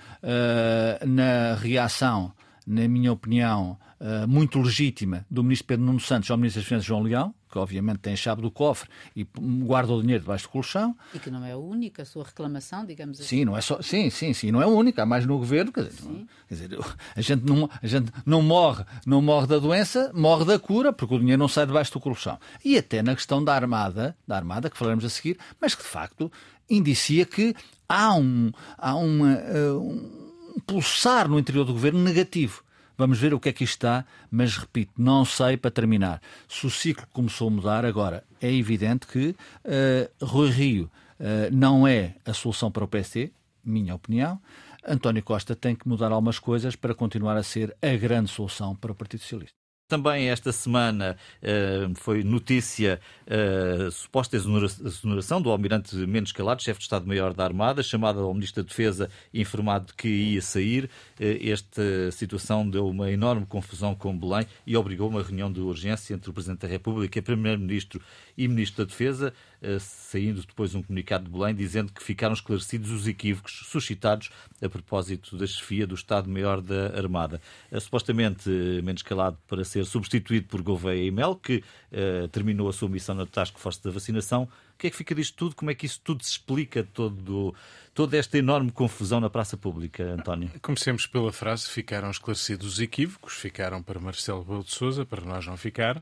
[1.05, 2.33] na reação
[2.69, 6.85] na minha opinião, uh, muito legítima do ministro Pedro Nuno Santos ao ministro das Finanças
[6.85, 9.27] João Leão, que obviamente tem a chave do cofre e
[9.65, 10.95] guarda o dinheiro debaixo do colchão.
[11.13, 13.39] E que não é a única a sua reclamação, digamos assim.
[13.39, 15.71] Sim, não é só, sim, sim, sim, não é a única, há mais no governo,
[15.71, 16.79] quer dizer, não, quer dizer
[17.15, 21.15] a, gente não, a gente não morre, não morre da doença, morre da cura, porque
[21.15, 22.39] o dinheiro não sai debaixo do colchão.
[22.63, 25.89] E até na questão da armada, da armada que falaremos a seguir, mas que de
[25.89, 26.31] facto
[26.69, 27.55] indicia que
[27.87, 32.63] há um, há uma, uh, um pulsar no interior do governo negativo.
[32.99, 36.21] Vamos ver o que é que está, mas repito, não sei para terminar.
[36.49, 41.87] Se o ciclo começou a mudar, agora é evidente que uh, Rui Rio uh, não
[41.87, 43.31] é a solução para o PST,
[43.63, 44.37] minha opinião.
[44.85, 48.91] António Costa tem que mudar algumas coisas para continuar a ser a grande solução para
[48.91, 49.58] o Partido Socialista.
[49.89, 56.77] Também esta semana uh, foi notícia a uh, suposta exoneração do almirante Mendes Calado, chefe
[56.77, 60.91] de Estado-Maior da Armada, chamado ao Ministro da Defesa informado que ia sair.
[61.19, 66.13] Uh, esta situação deu uma enorme confusão com Belém e obrigou uma reunião de urgência
[66.13, 67.99] entre o Presidente da República, Primeiro-Ministro
[68.37, 69.33] e Ministro da Defesa,
[69.79, 74.29] saindo depois um comunicado de Belém dizendo que ficaram esclarecidos os equívocos suscitados
[74.61, 77.41] a propósito da chefia do Estado-Maior da Armada.
[77.81, 78.49] supostamente,
[78.81, 82.89] Mendes Calado para ser ser substituído por Gouveia e Mel, que uh, terminou a sua
[82.89, 84.47] missão na Task Force da vacinação,
[84.79, 85.55] que é que fica disto tudo?
[85.55, 87.53] Como é que isso tudo se explica, todo,
[87.93, 90.49] toda esta enorme confusão na praça pública, António?
[90.61, 95.45] Comecemos pela frase: ficaram esclarecidos os equívocos, ficaram para Marcelo Rebelo de Souza, para nós
[95.45, 96.01] não ficar,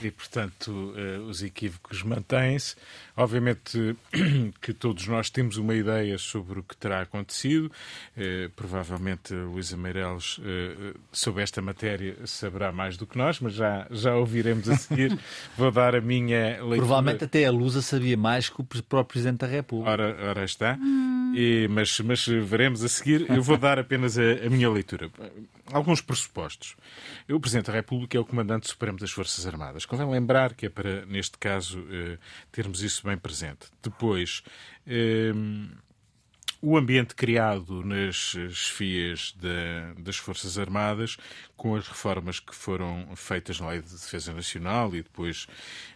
[0.00, 2.76] e portanto eh, os equívocos mantêm-se.
[3.16, 3.96] Obviamente
[4.62, 7.72] que todos nós temos uma ideia sobre o que terá acontecido.
[8.16, 13.88] Eh, provavelmente Luísa Meireles, eh, sobre esta matéria, saberá mais do que nós, mas já,
[13.90, 15.18] já ouviremos a seguir.
[15.58, 16.76] Vou dar a minha leitura.
[16.76, 19.90] Provavelmente até a Lusa sabia mais que o próprio Presidente da República.
[19.90, 20.78] Ora, ora está.
[21.34, 23.30] E, mas, mas veremos a seguir.
[23.30, 25.10] Eu vou dar apenas a, a minha leitura.
[25.72, 26.76] Alguns pressupostos.
[27.28, 29.86] O Presidente da República é o Comandante Supremo das Forças Armadas.
[29.86, 32.18] Convém lembrar que é para, neste caso, eh,
[32.50, 33.66] termos isso bem presente.
[33.82, 34.42] Depois.
[34.86, 35.32] Eh,
[36.64, 39.34] o ambiente criado nas chefias
[39.98, 41.16] das Forças Armadas,
[41.56, 45.48] com as reformas que foram feitas na Lei de Defesa Nacional e depois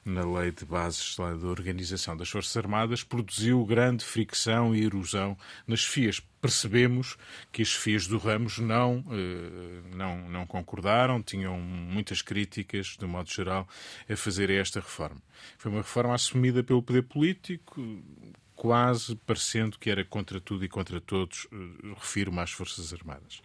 [0.04, 5.80] na Lei de Bases da Organização das Forças Armadas, produziu grande fricção e erosão nas
[5.80, 6.20] chefias.
[6.40, 7.16] Percebemos
[7.52, 13.30] que as chefias do Ramos não, eh, não, não concordaram, tinham muitas críticas, de modo
[13.30, 13.68] geral,
[14.08, 15.22] a fazer esta reforma.
[15.58, 17.80] Foi uma reforma assumida pelo poder político,
[18.56, 23.42] quase parecendo que era contra tudo e contra todos, eh, refiro-me às Forças Armadas.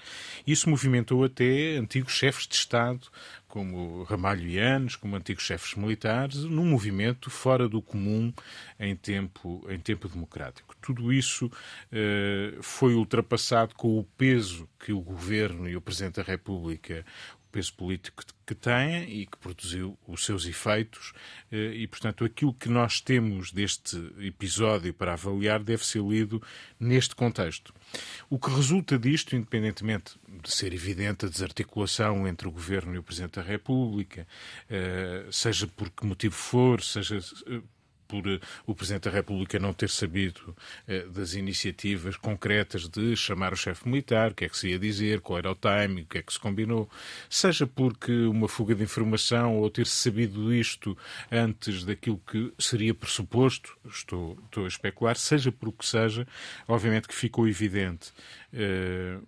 [0.47, 3.07] Isso movimentou até antigos chefes de Estado,
[3.47, 8.33] como Ramalho e Anos, como antigos chefes militares, num movimento fora do comum
[8.79, 10.73] em tempo, em tempo democrático.
[10.81, 11.51] Tudo isso
[11.91, 17.05] eh, foi ultrapassado com o peso que o Governo e o Presidente da República
[17.51, 21.13] peso político que tem e que produziu os seus efeitos,
[21.51, 26.41] eh, e, portanto, aquilo que nós temos deste episódio para avaliar deve ser lido
[26.79, 27.73] neste contexto.
[28.29, 33.03] O que resulta disto, independentemente de ser evidente a desarticulação entre o Governo e o
[33.03, 34.27] Presidente da República,
[34.69, 37.61] eh, seja por que motivo for, seja eh,
[38.11, 40.53] por eh, o Presidente da República não ter sabido
[40.85, 44.77] eh, das iniciativas concretas de chamar o chefe militar, o que é que se ia
[44.77, 46.89] dizer, qual era o timing, o que é que se combinou,
[47.29, 50.97] seja porque uma fuga de informação ou ter sabido isto
[51.31, 56.27] antes daquilo que seria pressuposto, estou, estou a especular, seja por o que seja,
[56.67, 58.11] obviamente que ficou evidente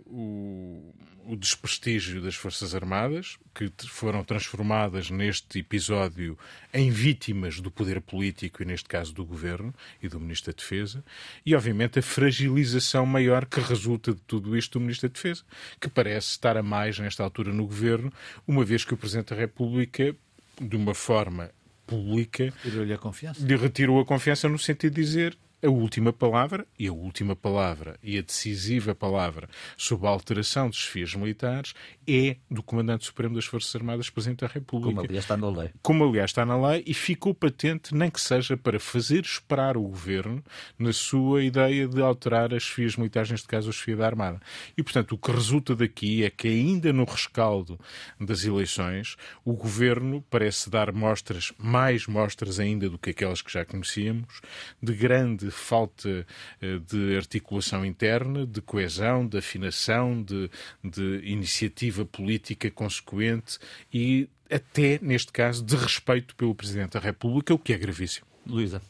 [0.05, 0.93] o,
[1.25, 6.37] o desprestígio das Forças Armadas, que foram transformadas neste episódio
[6.73, 11.03] em vítimas do poder político e, neste caso, do governo e do Ministro da Defesa,
[11.45, 15.43] e, obviamente, a fragilização maior que resulta de tudo isto do Ministro da Defesa,
[15.79, 18.11] que parece estar a mais nesta altura no governo,
[18.47, 20.15] uma vez que o Presidente da República,
[20.59, 21.49] de uma forma
[21.85, 23.45] pública, lhe a confiança.
[23.45, 27.97] lhe retirou a confiança no sentido de dizer a última palavra, e a última palavra
[28.03, 29.47] e a decisiva palavra
[29.77, 31.73] sobre a alteração dos chefias militares
[32.05, 34.95] é do Comandante Supremo das Forças Armadas, Presidente da República.
[34.95, 35.69] Como aliás está na lei.
[35.81, 39.83] Como aliás está na lei e ficou patente, nem que seja para fazer esperar o
[39.83, 40.43] Governo
[40.77, 44.41] na sua ideia de alterar as chefias militares, neste caso a chefia da Armada.
[44.77, 47.79] E, portanto, o que resulta daqui é que ainda no rescaldo
[48.19, 53.63] das eleições, o Governo parece dar mostras, mais mostras ainda do que aquelas que já
[53.63, 54.41] conhecíamos,
[54.81, 56.25] de grande falta
[56.61, 60.49] eh, de articulação interna, de coesão, de afinação, de,
[60.83, 63.57] de iniciativa política consequente
[63.93, 68.27] e até, neste caso, de respeito pelo Presidente da República, o que é gravíssimo.
[68.45, 68.81] Luísa.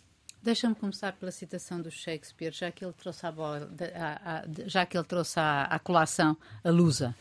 [0.42, 4.98] Deixa-me começar pela citação do Shakespeare, já que ele trouxe, a, a, a, já que
[4.98, 7.16] ele trouxe à, colação a lusa.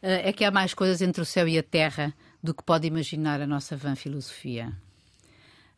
[0.00, 2.86] Eh, é que há mais coisas entre o céu e a terra do que pode
[2.86, 4.72] imaginar a nossa vã filosofia.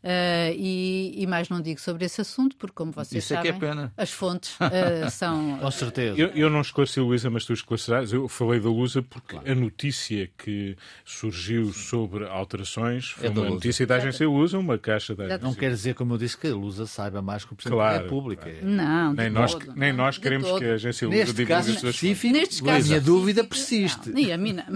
[0.03, 3.53] Uh, e, e, mais não digo sobre esse assunto, porque, como vocês Isso sabem, é
[3.53, 3.93] que é pena.
[3.97, 5.59] as fontes uh, são.
[5.59, 6.19] Com certeza.
[6.21, 8.13] Eu, eu, não esclareci a Luísa, mas tu esclarecerás.
[8.13, 9.51] Eu falei da Lusa porque claro.
[9.51, 15.15] a notícia que surgiu sobre alterações foi é uma notícia da agência Lusa, uma caixa
[15.15, 15.47] da agência.
[15.47, 17.99] Não quer dizer, como eu disse, que a Lusa saiba mais que o Presidente claro,
[17.99, 18.51] da República.
[18.51, 18.67] Claro.
[18.67, 22.61] Não, nem nós, todo, nem nós queremos que a agência Lusa Neste caso específico, Neste
[22.61, 24.09] caso, a minha dúvida persiste.
[24.09, 24.67] Não, nem a minha.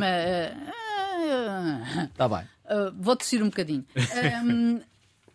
[2.12, 2.47] Está bem.
[2.65, 3.85] Uh, vou descer um bocadinho.
[4.47, 4.81] Um,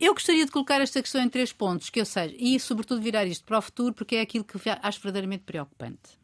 [0.02, 3.26] eu gostaria de colocar esta questão em três pontos, que eu seja, e sobretudo virar
[3.26, 6.20] isto para o futuro, porque é aquilo que acho verdadeiramente preocupante.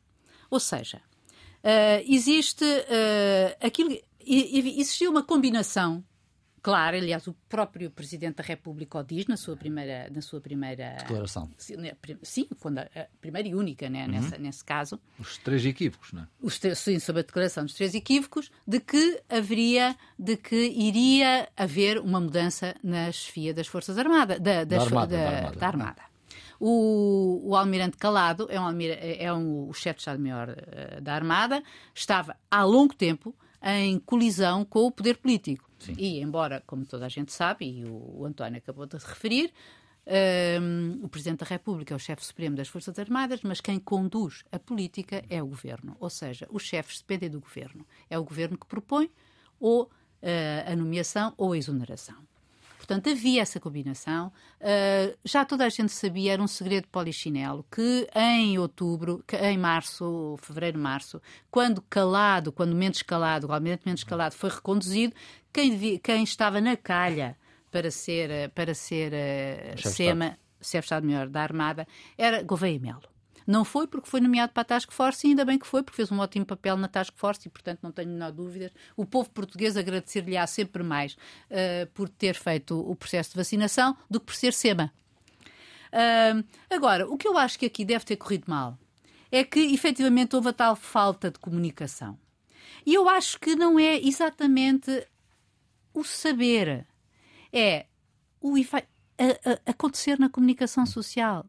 [0.50, 6.04] Ou seja, uh, existe uh, aquilo, existiu uma combinação
[6.62, 10.98] Claro, aliás, o próprio Presidente da República o diz na sua primeira, na sua primeira
[11.00, 11.50] declaração.
[12.24, 14.12] Sim, quando a, primeira e única, né, uhum.
[14.12, 15.00] nessa, nesse caso.
[15.20, 16.28] Os três equívocos, não é?
[16.42, 22.00] Os, sim, sobre a declaração dos três equívocos, de que haveria, de que iria haver
[22.00, 25.60] uma mudança na chefia das Forças Armadas, da, da, armada, da, da Armada.
[25.60, 26.02] Da armada.
[26.60, 31.64] O, o, Almirante Calado é, um, é um, o chefe de Estado-Maior uh, da Armada,
[31.94, 35.67] estava há longo tempo em colisão com o poder político.
[35.80, 35.94] Sim.
[35.98, 39.52] E, embora, como toda a gente sabe, e o, o António acabou de referir,
[40.10, 44.46] Um, o Presidente da República é o chefe supremo das Forças Armadas, mas quem conduz
[44.50, 45.98] a política é o Governo.
[46.00, 47.86] Ou seja, os chefes dependem do Governo.
[48.10, 49.12] É o Governo que propõe
[49.60, 52.16] ou uh, a nomeação ou a exoneração.
[52.88, 54.32] Portanto, havia essa combinação.
[54.62, 59.58] Uh, já toda a gente sabia, era um segredo polichinelo, que em outubro, que em
[59.58, 61.22] março, fevereiro, março,
[61.52, 65.14] quando calado, quando Mendes Calado, o almirante Mendes Calado foi reconduzido,
[65.52, 67.36] quem, devia, quem estava na calha
[67.70, 71.86] para ser, para ser uh, SEMA, chefe de Estado-Maior da Armada,
[72.18, 73.17] era Gouveia Melo.
[73.48, 75.96] Não foi porque foi nomeado para a Task Force e ainda bem que foi, porque
[75.96, 78.74] fez um ótimo papel na Task Force e, portanto, não tenho menor dúvidas.
[78.96, 84.20] O povo português agradecer-lhe-á sempre mais uh, por ter feito o processo de vacinação do
[84.20, 84.94] que por ser SEMA.
[85.88, 88.78] Uh, agora, o que eu acho que aqui deve ter corrido mal
[89.32, 92.20] é que, efetivamente, houve a tal falta de comunicação.
[92.86, 95.08] E eu acho que não é exatamente
[95.94, 96.86] o saber
[97.52, 97.86] é
[98.42, 98.82] o a,
[99.18, 101.46] a, acontecer na comunicação social.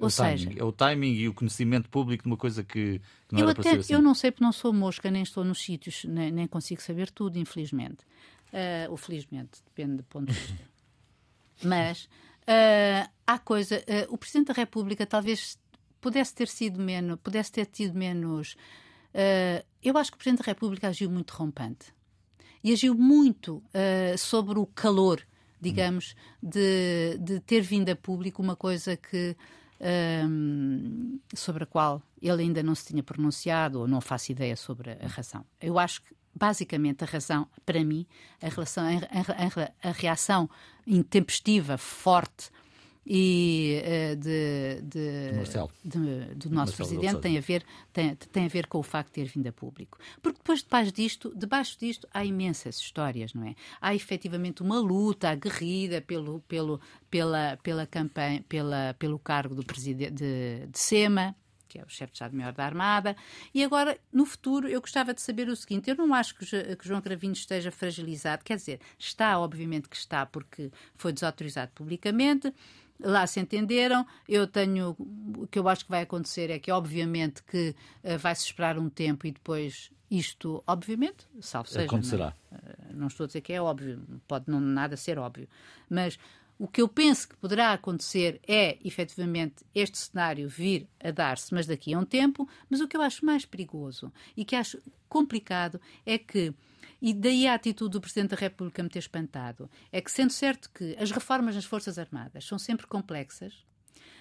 [0.00, 3.00] Ou o seja, timing, é o timing e o conhecimento público de uma coisa que,
[3.28, 3.92] que não eu era até, assim.
[3.92, 7.10] Eu não sei porque não sou mosca, nem estou nos sítios, nem, nem consigo saber
[7.10, 8.04] tudo, infelizmente.
[8.52, 10.70] Uh, ou felizmente, depende do ponto de vista.
[11.62, 12.04] Mas
[12.42, 13.78] uh, há coisa.
[13.78, 15.58] Uh, o Presidente da República talvez
[16.00, 18.56] pudesse ter sido menos, pudesse ter tido menos.
[19.82, 21.92] eu acho que o Presidente da República agiu muito rompante
[22.64, 23.62] e agiu muito
[24.16, 25.22] sobre o calor
[25.60, 29.36] digamos, de, de ter vindo a público uma coisa que
[29.80, 34.92] um, sobre a qual ele ainda não se tinha pronunciado ou não faço ideia sobre
[34.92, 35.44] a razão.
[35.60, 38.06] Eu acho que basicamente a razão, para mim,
[38.40, 40.48] a, relação, a, a, a reação
[40.86, 42.50] intempestiva, forte
[43.06, 45.32] e uh, de, de,
[45.84, 49.08] de, do nosso Marcelo presidente tem a ver tem, tem a ver com o facto
[49.08, 49.98] de ter vindo a público.
[50.22, 53.54] Porque depois debaixo disto debaixo disto há imensas histórias não é?
[53.80, 60.12] Há efetivamente uma luta aguerrida pelo pelo pela pela campanha pela pelo cargo do presidente
[60.12, 61.34] de, de SEMA
[61.70, 63.16] que é o chefe de Estado-Maior da Armada.
[63.54, 66.86] E agora, no futuro, eu gostava de saber o seguinte: eu não acho que, que
[66.88, 72.52] João Cravinho esteja fragilizado, quer dizer, está, obviamente que está, porque foi desautorizado publicamente
[73.02, 74.06] lá se entenderam.
[74.28, 74.96] Eu tenho.
[75.38, 78.88] O que eu acho que vai acontecer é que, obviamente, que uh, vai-se esperar um
[78.88, 81.84] tempo e depois isto, obviamente, salvo seja.
[81.84, 82.34] Acontecerá.
[82.50, 85.48] Não, uh, não estou a dizer que é óbvio, pode não nada ser óbvio.
[85.88, 86.18] Mas
[86.58, 91.66] o que eu penso que poderá acontecer é, efetivamente, este cenário vir a dar-se, mas
[91.66, 92.46] daqui a um tempo.
[92.68, 96.52] Mas o que eu acho mais perigoso e que acho complicado é que
[97.00, 99.70] e daí a atitude do Presidente da República me ter espantado.
[99.90, 103.64] É que, sendo certo que as reformas nas Forças Armadas são sempre complexas,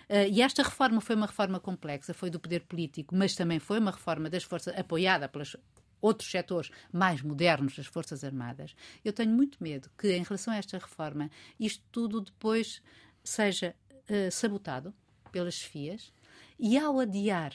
[0.10, 3.78] Uh, e esta reforma foi uma reforma complexa, foi do poder político, mas também foi
[3.78, 5.56] uma reforma das forças apoiada pelos
[6.02, 8.76] outros setores mais modernos das Forças Armadas.
[9.06, 12.82] Eu tenho muito medo que, em relação a esta reforma, isto tudo depois
[13.24, 13.76] seja
[14.10, 14.94] uh, sabotado
[15.32, 16.12] pelas chefias
[16.58, 17.54] e, ao adiar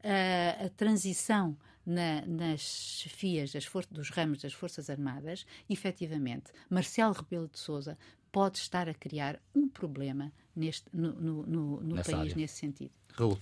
[0.00, 7.48] uh, a transição na, nas chefias das dos ramos das Forças Armadas, efetivamente, Marcelo Rebelo
[7.48, 7.98] de Sousa
[8.32, 12.34] pode estar a criar um problema neste, no, no, no, no país área.
[12.34, 12.90] nesse sentido.
[13.12, 13.38] Raul.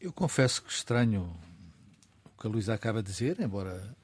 [0.00, 1.36] Eu confesso que estranho
[2.24, 3.94] o que a Luísa acaba de dizer, embora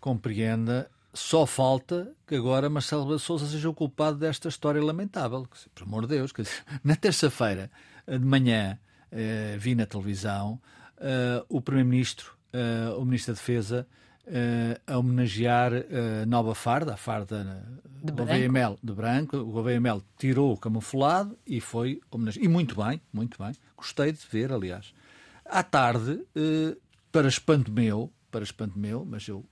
[0.00, 5.46] compreenda, só falta que agora Marcelo Rebelo de Sousa seja o culpado desta história lamentável.
[5.74, 7.70] Por amor de Deus, dizer, na terça-feira
[8.06, 8.78] de manhã
[9.10, 10.58] eh, vi na televisão
[10.96, 13.86] eh, o Primeiro-Ministro uh, o Ministro da Defesa
[14.26, 17.64] uh, a homenagear a nova farda, a farda
[18.02, 19.36] de Gouveia Mel de branco.
[19.36, 22.44] O Gouveia Mel tirou o camuflado e foi homenageado.
[22.44, 23.52] E muito bem, muito bem.
[23.76, 24.92] Gostei de ver, aliás.
[25.44, 26.24] À tarde,
[27.10, 29.44] para espanto meu, para espanto meu, mas eu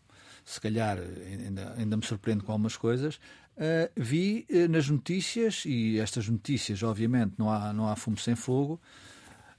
[0.48, 6.00] se calhar ainda, ainda me surpreendo com algumas coisas, uh, vi uh, nas notícias, e
[6.00, 8.80] estas notícias, obviamente, não há, não há fumo sem fogo,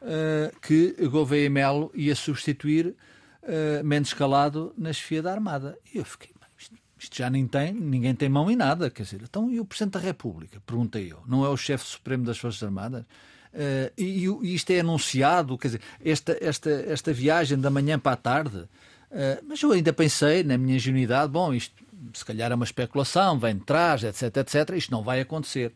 [0.02, 2.96] uh, que Gouveia Melo ia substituir
[3.44, 5.78] uh, Mendes Calado na chefia da Armada.
[5.94, 9.22] E eu fiquei, isto, isto, já nem tem, ninguém tem mão em nada, quer dizer,
[9.24, 10.62] então e o Presidente da República?
[10.66, 13.04] Perguntei eu, não é o chefe supremo das Forças Armadas?
[13.52, 18.14] Uh, e, e, isto é anunciado, quer dizer, esta, esta, esta viagem da manhã para
[18.14, 18.58] a tarde.
[18.58, 21.74] Uh, mas eu ainda pensei, na minha ingenuidade, bom, isto
[22.14, 25.74] se calhar é uma especulação, vem de trás, etc, etc, isto não vai acontecer.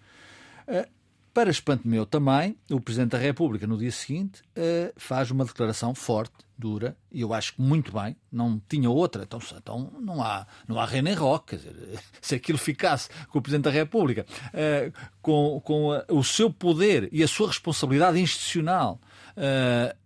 [0.68, 0.88] Uh,
[1.34, 5.96] para espanto meu também, o Presidente da República, no dia seguinte, uh, faz uma declaração
[5.96, 10.46] forte, dura, e eu acho que muito bem, não tinha outra, então, então não há,
[10.68, 11.76] não há rei nem rock, dizer,
[12.22, 17.10] se aquilo ficasse com o Presidente da República, uh, com, com a, o seu poder
[17.12, 19.00] e a sua responsabilidade institucional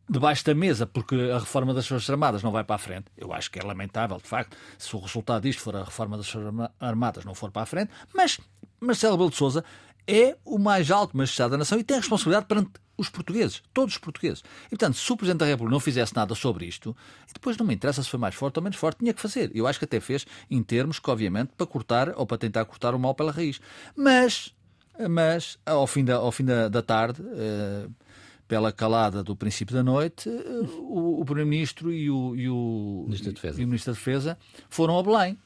[0.09, 3.33] debaixo da mesa, porque a reforma das Forças Armadas não vai para a frente, eu
[3.33, 6.71] acho que é lamentável, de facto, se o resultado disto for a reforma das Forças
[6.79, 8.39] Armadas não for para a frente, mas
[8.79, 9.65] Marcelo Belo de Souza
[10.07, 13.93] é o mais alto magistrado da nação e tem a responsabilidade perante os portugueses, todos
[13.93, 14.43] os portugueses.
[14.67, 16.95] E, portanto, se o Presidente da República não fizesse nada sobre isto,
[17.29, 19.51] e depois não me interessa se foi mais forte ou menos forte, tinha que fazer.
[19.53, 22.95] Eu acho que até fez em termos que, obviamente, para cortar ou para tentar cortar
[22.95, 23.61] o mal pela raiz.
[23.95, 24.53] Mas,
[25.07, 27.91] mas ao fim da, ao fim da, da tarde, uh,
[28.47, 33.61] pela calada do princípio da noite, uh, o, o Primeiro-Ministro e o, e, o, Ministro
[33.61, 34.37] e o Ministro da Defesa
[34.69, 35.37] foram a Belém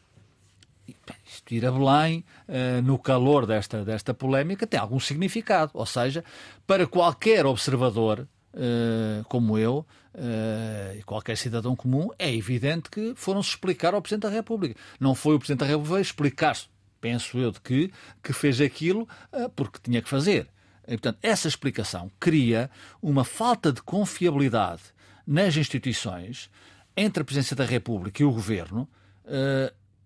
[1.25, 5.71] isto ir a Belém, uh, no calor desta, desta polémica, tem algum significado.
[5.73, 6.23] Ou seja,
[6.67, 13.49] para qualquer observador uh, como eu uh, e qualquer cidadão comum, é evidente que foram-se
[13.49, 14.79] explicar ao Presidente da República.
[14.99, 16.67] Não foi o Presidente da República explicar-se,
[16.99, 17.91] penso eu, de que,
[18.23, 19.07] que fez aquilo
[19.55, 20.47] porque tinha que fazer.
[20.87, 22.69] E, portanto, essa explicação cria
[23.01, 24.81] uma falta de confiabilidade
[25.25, 26.49] nas instituições
[26.97, 28.87] entre a Presidência da República e o Governo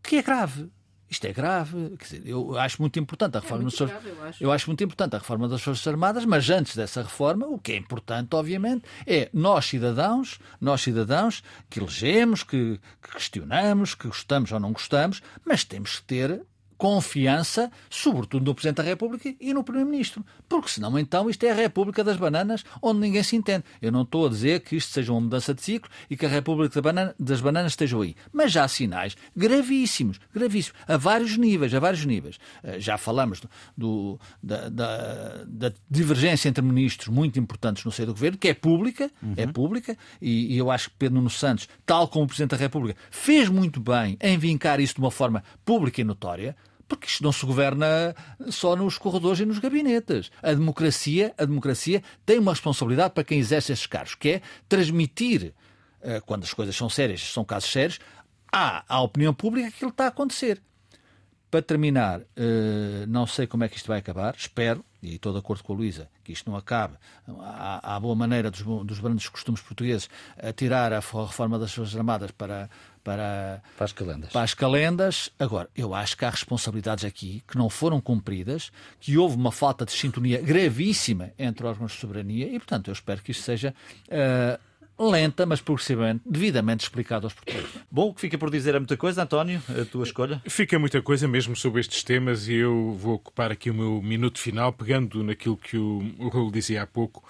[0.06, 0.70] que é grave.
[1.16, 1.96] Isto é grave.
[1.98, 4.44] Dizer, eu acho muito importante a é reforma é das grave, eu, acho.
[4.44, 7.72] eu acho muito importante a reforma das Forças Armadas, mas antes dessa reforma, o que
[7.72, 14.52] é importante, obviamente, é nós cidadãos, nós cidadãos que elegemos, que, que questionamos, que gostamos
[14.52, 16.42] ou não gostamos, mas temos que ter
[16.78, 20.26] confiança, sobretudo no Presidente da República e no Primeiro-Ministro.
[20.48, 23.64] Porque senão, então, isto é a República das Bananas onde ninguém se entende.
[23.82, 26.30] Eu não estou a dizer que isto seja uma mudança de ciclo e que a
[26.30, 26.82] República
[27.18, 28.16] das Bananas esteja aí.
[28.32, 32.38] Mas já há sinais gravíssimos, gravíssimos, a vários níveis, a vários níveis.
[32.64, 38.08] Eh, já falamos do, do da, da, da, divergência entre ministros muito importantes no seio
[38.08, 39.34] do governo, que é pública, uhum.
[39.38, 42.58] é pública, e, e eu acho que Pedro Nuno Santos, tal como o Presidente da
[42.58, 46.56] República, fez muito bem em vincar isso de uma forma pública e notória.
[46.88, 48.16] Porque isto não se governa
[48.50, 50.32] só nos corredores e nos gabinetes.
[50.42, 55.54] A democracia, a democracia tem uma responsabilidade para quem exerce esses cargos, que é transmitir,
[56.02, 58.00] eh, quando as coisas são sérias, são casos sérios,
[58.52, 60.62] à, à opinião pública aquilo que está a acontecer.
[61.50, 65.40] Para terminar, eh, não sei como é que isto vai acabar, espero, e estou de
[65.40, 66.96] acordo com a Luísa, que isto não acabe
[67.40, 71.96] à, à boa maneira dos, dos grandes costumes portugueses a tirar a reforma das Forças
[71.96, 72.70] Armadas para,
[73.06, 74.32] para, para, as calendas.
[74.32, 75.30] para as calendas.
[75.38, 79.86] Agora, eu acho que há responsabilidades aqui que não foram cumpridas, que houve uma falta
[79.86, 83.74] de sintonia gravíssima entre órgãos de soberania e, portanto, eu espero que isto seja.
[84.08, 84.60] Uh,
[84.98, 87.70] lenta, mas progressivamente, devidamente explicado aos portugueses.
[87.92, 90.42] Bom, o que fica por dizer é muita coisa, António, a tua escolha?
[90.48, 94.40] Fica muita coisa mesmo sobre estes temas e eu vou ocupar aqui o meu minuto
[94.40, 97.24] final, pegando naquilo que o, o Raul dizia há pouco.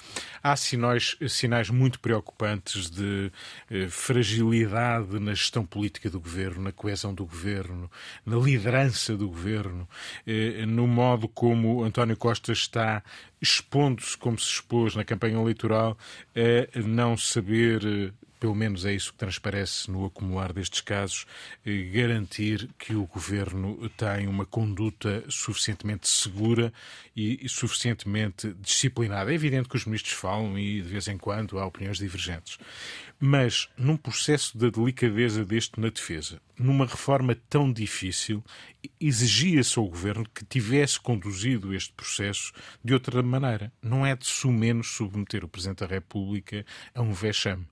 [0.43, 3.31] Há sinais, sinais muito preocupantes de
[3.69, 7.89] eh, fragilidade na gestão política do governo, na coesão do governo,
[8.25, 9.87] na liderança do governo,
[10.27, 13.03] eh, no modo como António Costa está
[13.45, 15.97] expondo-se como se expôs na campanha eleitoral,
[16.35, 21.25] a não saber pelo menos é isso que transparece no acumular destes casos,
[21.91, 26.71] garantir que o governo tem uma conduta suficientemente segura
[27.15, 29.31] e suficientemente disciplinada.
[29.31, 32.59] É evidente que os ministros falam e de vez em quando há opiniões divergentes.
[33.19, 38.43] Mas num processo da delicadeza deste na defesa, numa reforma tão difícil,
[38.99, 42.51] exigia-se ao governo que tivesse conduzido este processo
[42.83, 43.71] de outra maneira.
[43.81, 47.65] Não é de sumenos submeter o Presidente da República a um vexame.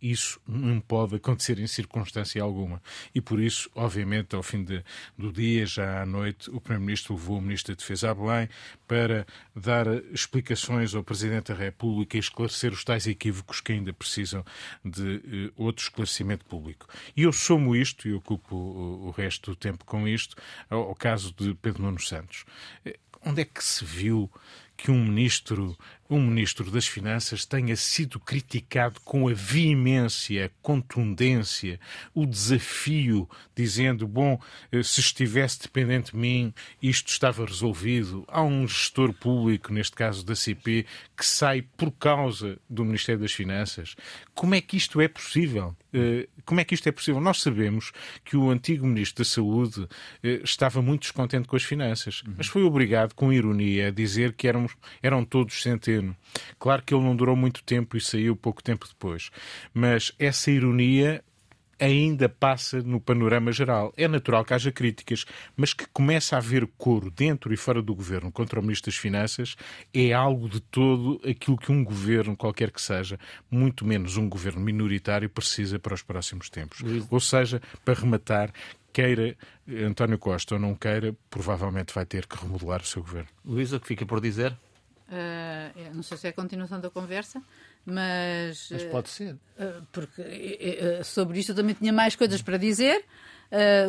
[0.00, 2.82] Isso não pode acontecer em circunstância alguma.
[3.14, 4.84] E por isso, obviamente, ao fim de,
[5.16, 8.48] do dia, já à noite, o Primeiro-Ministro levou o Ministro da Defesa a Belém
[8.86, 14.44] para dar explicações ao Presidente da República e esclarecer os tais equívocos que ainda precisam
[14.84, 16.86] de uh, outro esclarecimento público.
[17.16, 20.36] E eu somo isto, e ocupo o, o resto do tempo com isto,
[20.68, 22.44] ao, ao caso de Pedro Nuno Santos.
[22.84, 24.30] Eh, onde é que se viu
[24.76, 25.76] que um ministro
[26.08, 31.78] um ministro das Finanças tenha sido criticado com a veemência, a contundência,
[32.14, 34.40] o desafio, dizendo: bom,
[34.72, 38.24] eh, se estivesse dependente de mim, isto estava resolvido.
[38.28, 40.86] Há um gestor público, neste caso da CP,
[41.16, 43.94] que sai por causa do Ministério das Finanças.
[44.34, 45.76] Como é que isto é possível?
[45.92, 47.20] Eh, como é que isto é possível?
[47.20, 47.92] Nós sabemos
[48.24, 49.86] que o antigo Ministro da Saúde
[50.22, 54.48] eh, estava muito descontente com as finanças, mas foi obrigado, com ironia, a dizer que
[54.48, 54.66] eram,
[55.02, 55.97] eram todos centenas
[56.58, 59.30] Claro que ele não durou muito tempo e saiu pouco tempo depois,
[59.72, 61.22] mas essa ironia
[61.78, 63.92] ainda passa no panorama geral.
[63.96, 65.24] É natural que haja críticas,
[65.56, 68.98] mas que começa a haver coro dentro e fora do governo contra o Ministro das
[68.98, 69.56] Finanças
[69.94, 73.18] é algo de todo aquilo que um governo, qualquer que seja,
[73.50, 76.80] muito menos um governo minoritário, precisa para os próximos tempos.
[76.80, 77.06] Luís.
[77.10, 78.52] Ou seja, para rematar,
[78.92, 79.36] queira
[79.68, 83.28] António Costa ou não queira, provavelmente vai ter que remodelar o seu governo.
[83.44, 84.56] Luísa, o que fica por dizer?
[85.08, 87.42] Uh, não sei se é a continuação da conversa,
[87.84, 88.68] mas.
[88.70, 89.34] Mas pode ser.
[89.34, 93.04] Uh, porque uh, sobre isto eu também tinha mais coisas para dizer.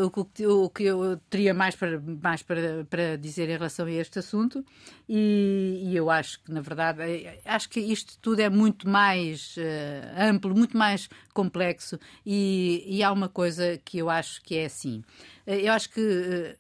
[0.01, 3.91] O, que, o, que, eu teria mais, para, mais para, para dizer em relação a
[3.91, 4.65] este assunto,
[5.05, 7.01] e, e eu acho que, na verdade,
[7.43, 9.57] acho que isto tudo é muito mais
[10.17, 15.03] amplo, muito mais complexo, e, e, há uma coisa que eu acho que é assim.
[15.45, 16.55] Eu acho que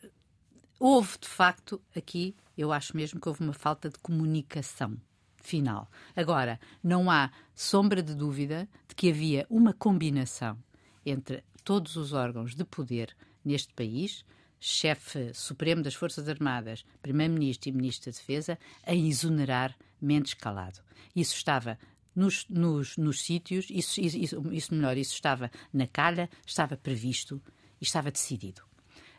[0.77, 4.97] houve, de facto, aqui, eu acho mesmo que houve uma falta de comunicação
[5.37, 5.89] final.
[6.13, 10.57] Agora, não há sombra de dúvida de que havia uma combinação
[11.05, 14.25] entre todos os órgãos de poder neste país,
[14.59, 20.81] chefe supremo das Forças Armadas, primeiro-ministro e ministro da Defesa, a exonerar Mendes Calado.
[21.15, 21.79] Isso estava
[22.13, 27.41] nos, nos, nos sítios, isso, isso, isso melhor, isso estava na calha, estava previsto
[27.79, 28.68] e estava decidido.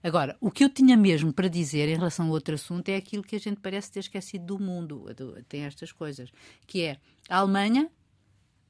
[0.03, 3.23] Agora, o que eu tinha mesmo para dizer em relação a outro assunto é aquilo
[3.23, 5.05] que a gente parece ter esquecido do mundo.
[5.49, 6.31] Tem estas coisas,
[6.67, 6.97] que é
[7.29, 7.91] a Alemanha,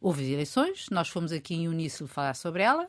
[0.00, 2.88] houve eleições, nós fomos aqui em uníssono falar sobre ela,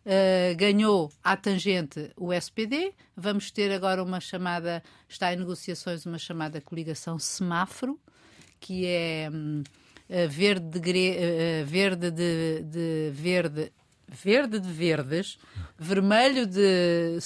[0.00, 2.94] Uh, ganhou à tangente o SPD.
[3.14, 8.00] Vamos ter agora uma chamada, está em negociações uma chamada coligação semáforo,
[8.58, 9.62] que é um,
[10.28, 13.70] verde, de, uh, verde de, de, verde,
[14.10, 15.38] verde de verdes,
[15.78, 17.18] vermelho de,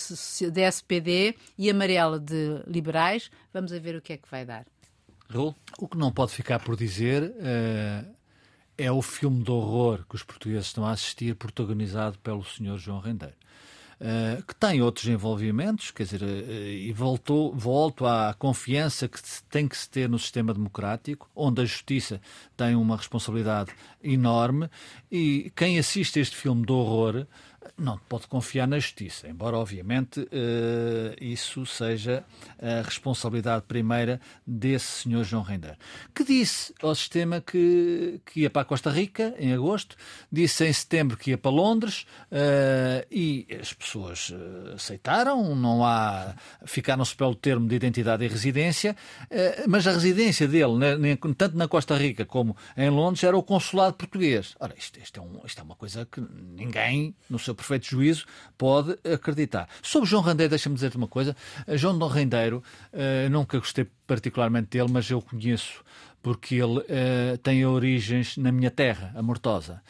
[0.52, 3.30] de SPD e amarelo de liberais.
[3.52, 4.66] Vamos a ver o que é que vai dar.
[5.78, 8.14] O que não pode ficar por dizer uh
[8.76, 12.76] é o filme de horror que os portugueses estão a assistir, protagonizado pelo Sr.
[12.76, 13.34] João Rendeiro.
[14.00, 19.18] Uh, que tem outros envolvimentos, quer dizer, uh, e voltou, volto à confiança que
[19.48, 22.20] tem que se ter no sistema democrático, onde a justiça
[22.56, 23.70] tem uma responsabilidade
[24.02, 24.68] enorme,
[25.10, 27.26] e quem assiste este filme de horror
[27.76, 32.24] não pode confiar na justiça, embora, obviamente, eh, isso seja
[32.60, 35.76] a responsabilidade primeira desse senhor João Render,
[36.14, 39.96] que disse ao sistema que, que ia para a Costa Rica em agosto,
[40.30, 46.34] disse em setembro que ia para Londres eh, e as pessoas eh, aceitaram, não há.
[46.64, 48.96] ficaram-se pelo termo de identidade e residência,
[49.68, 53.94] mas a residência dele, né, tanto na Costa Rica como em Londres, era o consulado
[53.94, 54.54] português.
[54.60, 58.26] Ora, isto, isto, é, um, isto é uma coisa que ninguém, no seu perfeito juízo,
[58.56, 59.68] pode acreditar.
[59.82, 61.36] Sobre João Rendeiro, deixa-me dizer-te uma coisa.
[61.68, 65.84] João Dom Rendeiro, uh, nunca gostei particularmente dele, mas eu conheço
[66.22, 69.82] porque ele uh, tem origens na minha terra, a Mortosa.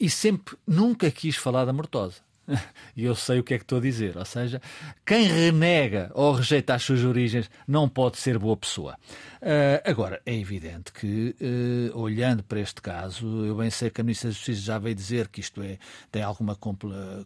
[0.00, 2.16] E sempre, nunca quis falar da Mortosa.
[2.96, 4.16] e eu sei o que é que estou a dizer.
[4.16, 4.60] Ou seja,
[5.04, 8.96] quem renega ou rejeita as suas origens não pode ser boa pessoa.
[9.40, 14.04] Uh, agora, é evidente que, uh, olhando para este caso, eu bem sei que a
[14.04, 15.78] Ministra da Justiça já veio dizer que isto é,
[16.10, 16.56] tem alguma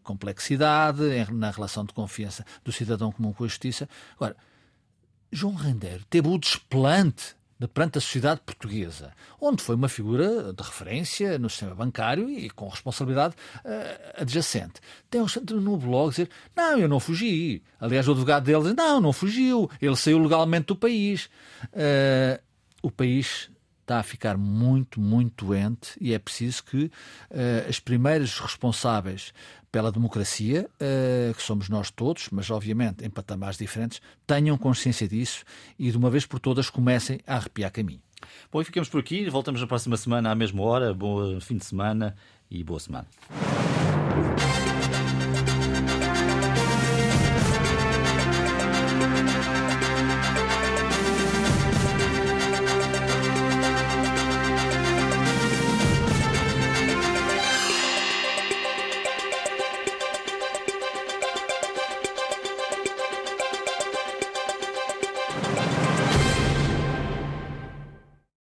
[0.02, 1.02] complexidade
[1.32, 3.88] na relação de confiança do cidadão comum com a Justiça.
[4.16, 4.36] Agora,
[5.32, 7.34] João Rendeiro teve o desplante
[7.72, 12.68] perante a sociedade portuguesa, onde foi uma figura de referência no sistema bancário e com
[12.68, 13.34] responsabilidade
[13.64, 14.80] uh, adjacente.
[15.08, 15.26] Tem um
[15.60, 17.62] no blog dizer: Não, eu não fugi.
[17.80, 19.70] Aliás, o advogado dele diz: Não, não fugiu.
[19.80, 21.30] Ele saiu legalmente do país.
[21.66, 22.42] Uh,
[22.82, 23.48] o país
[23.84, 29.32] está a ficar muito, muito doente e é preciso que uh, as primeiras responsáveis
[29.70, 35.44] pela democracia, uh, que somos nós todos, mas obviamente em patamares diferentes, tenham consciência disso
[35.78, 38.00] e de uma vez por todas comecem a arrepiar caminho.
[38.50, 39.28] Bom, e ficamos por aqui.
[39.28, 40.94] Voltamos na próxima semana à mesma hora.
[40.94, 42.16] Bom fim de semana
[42.50, 43.06] e boa semana.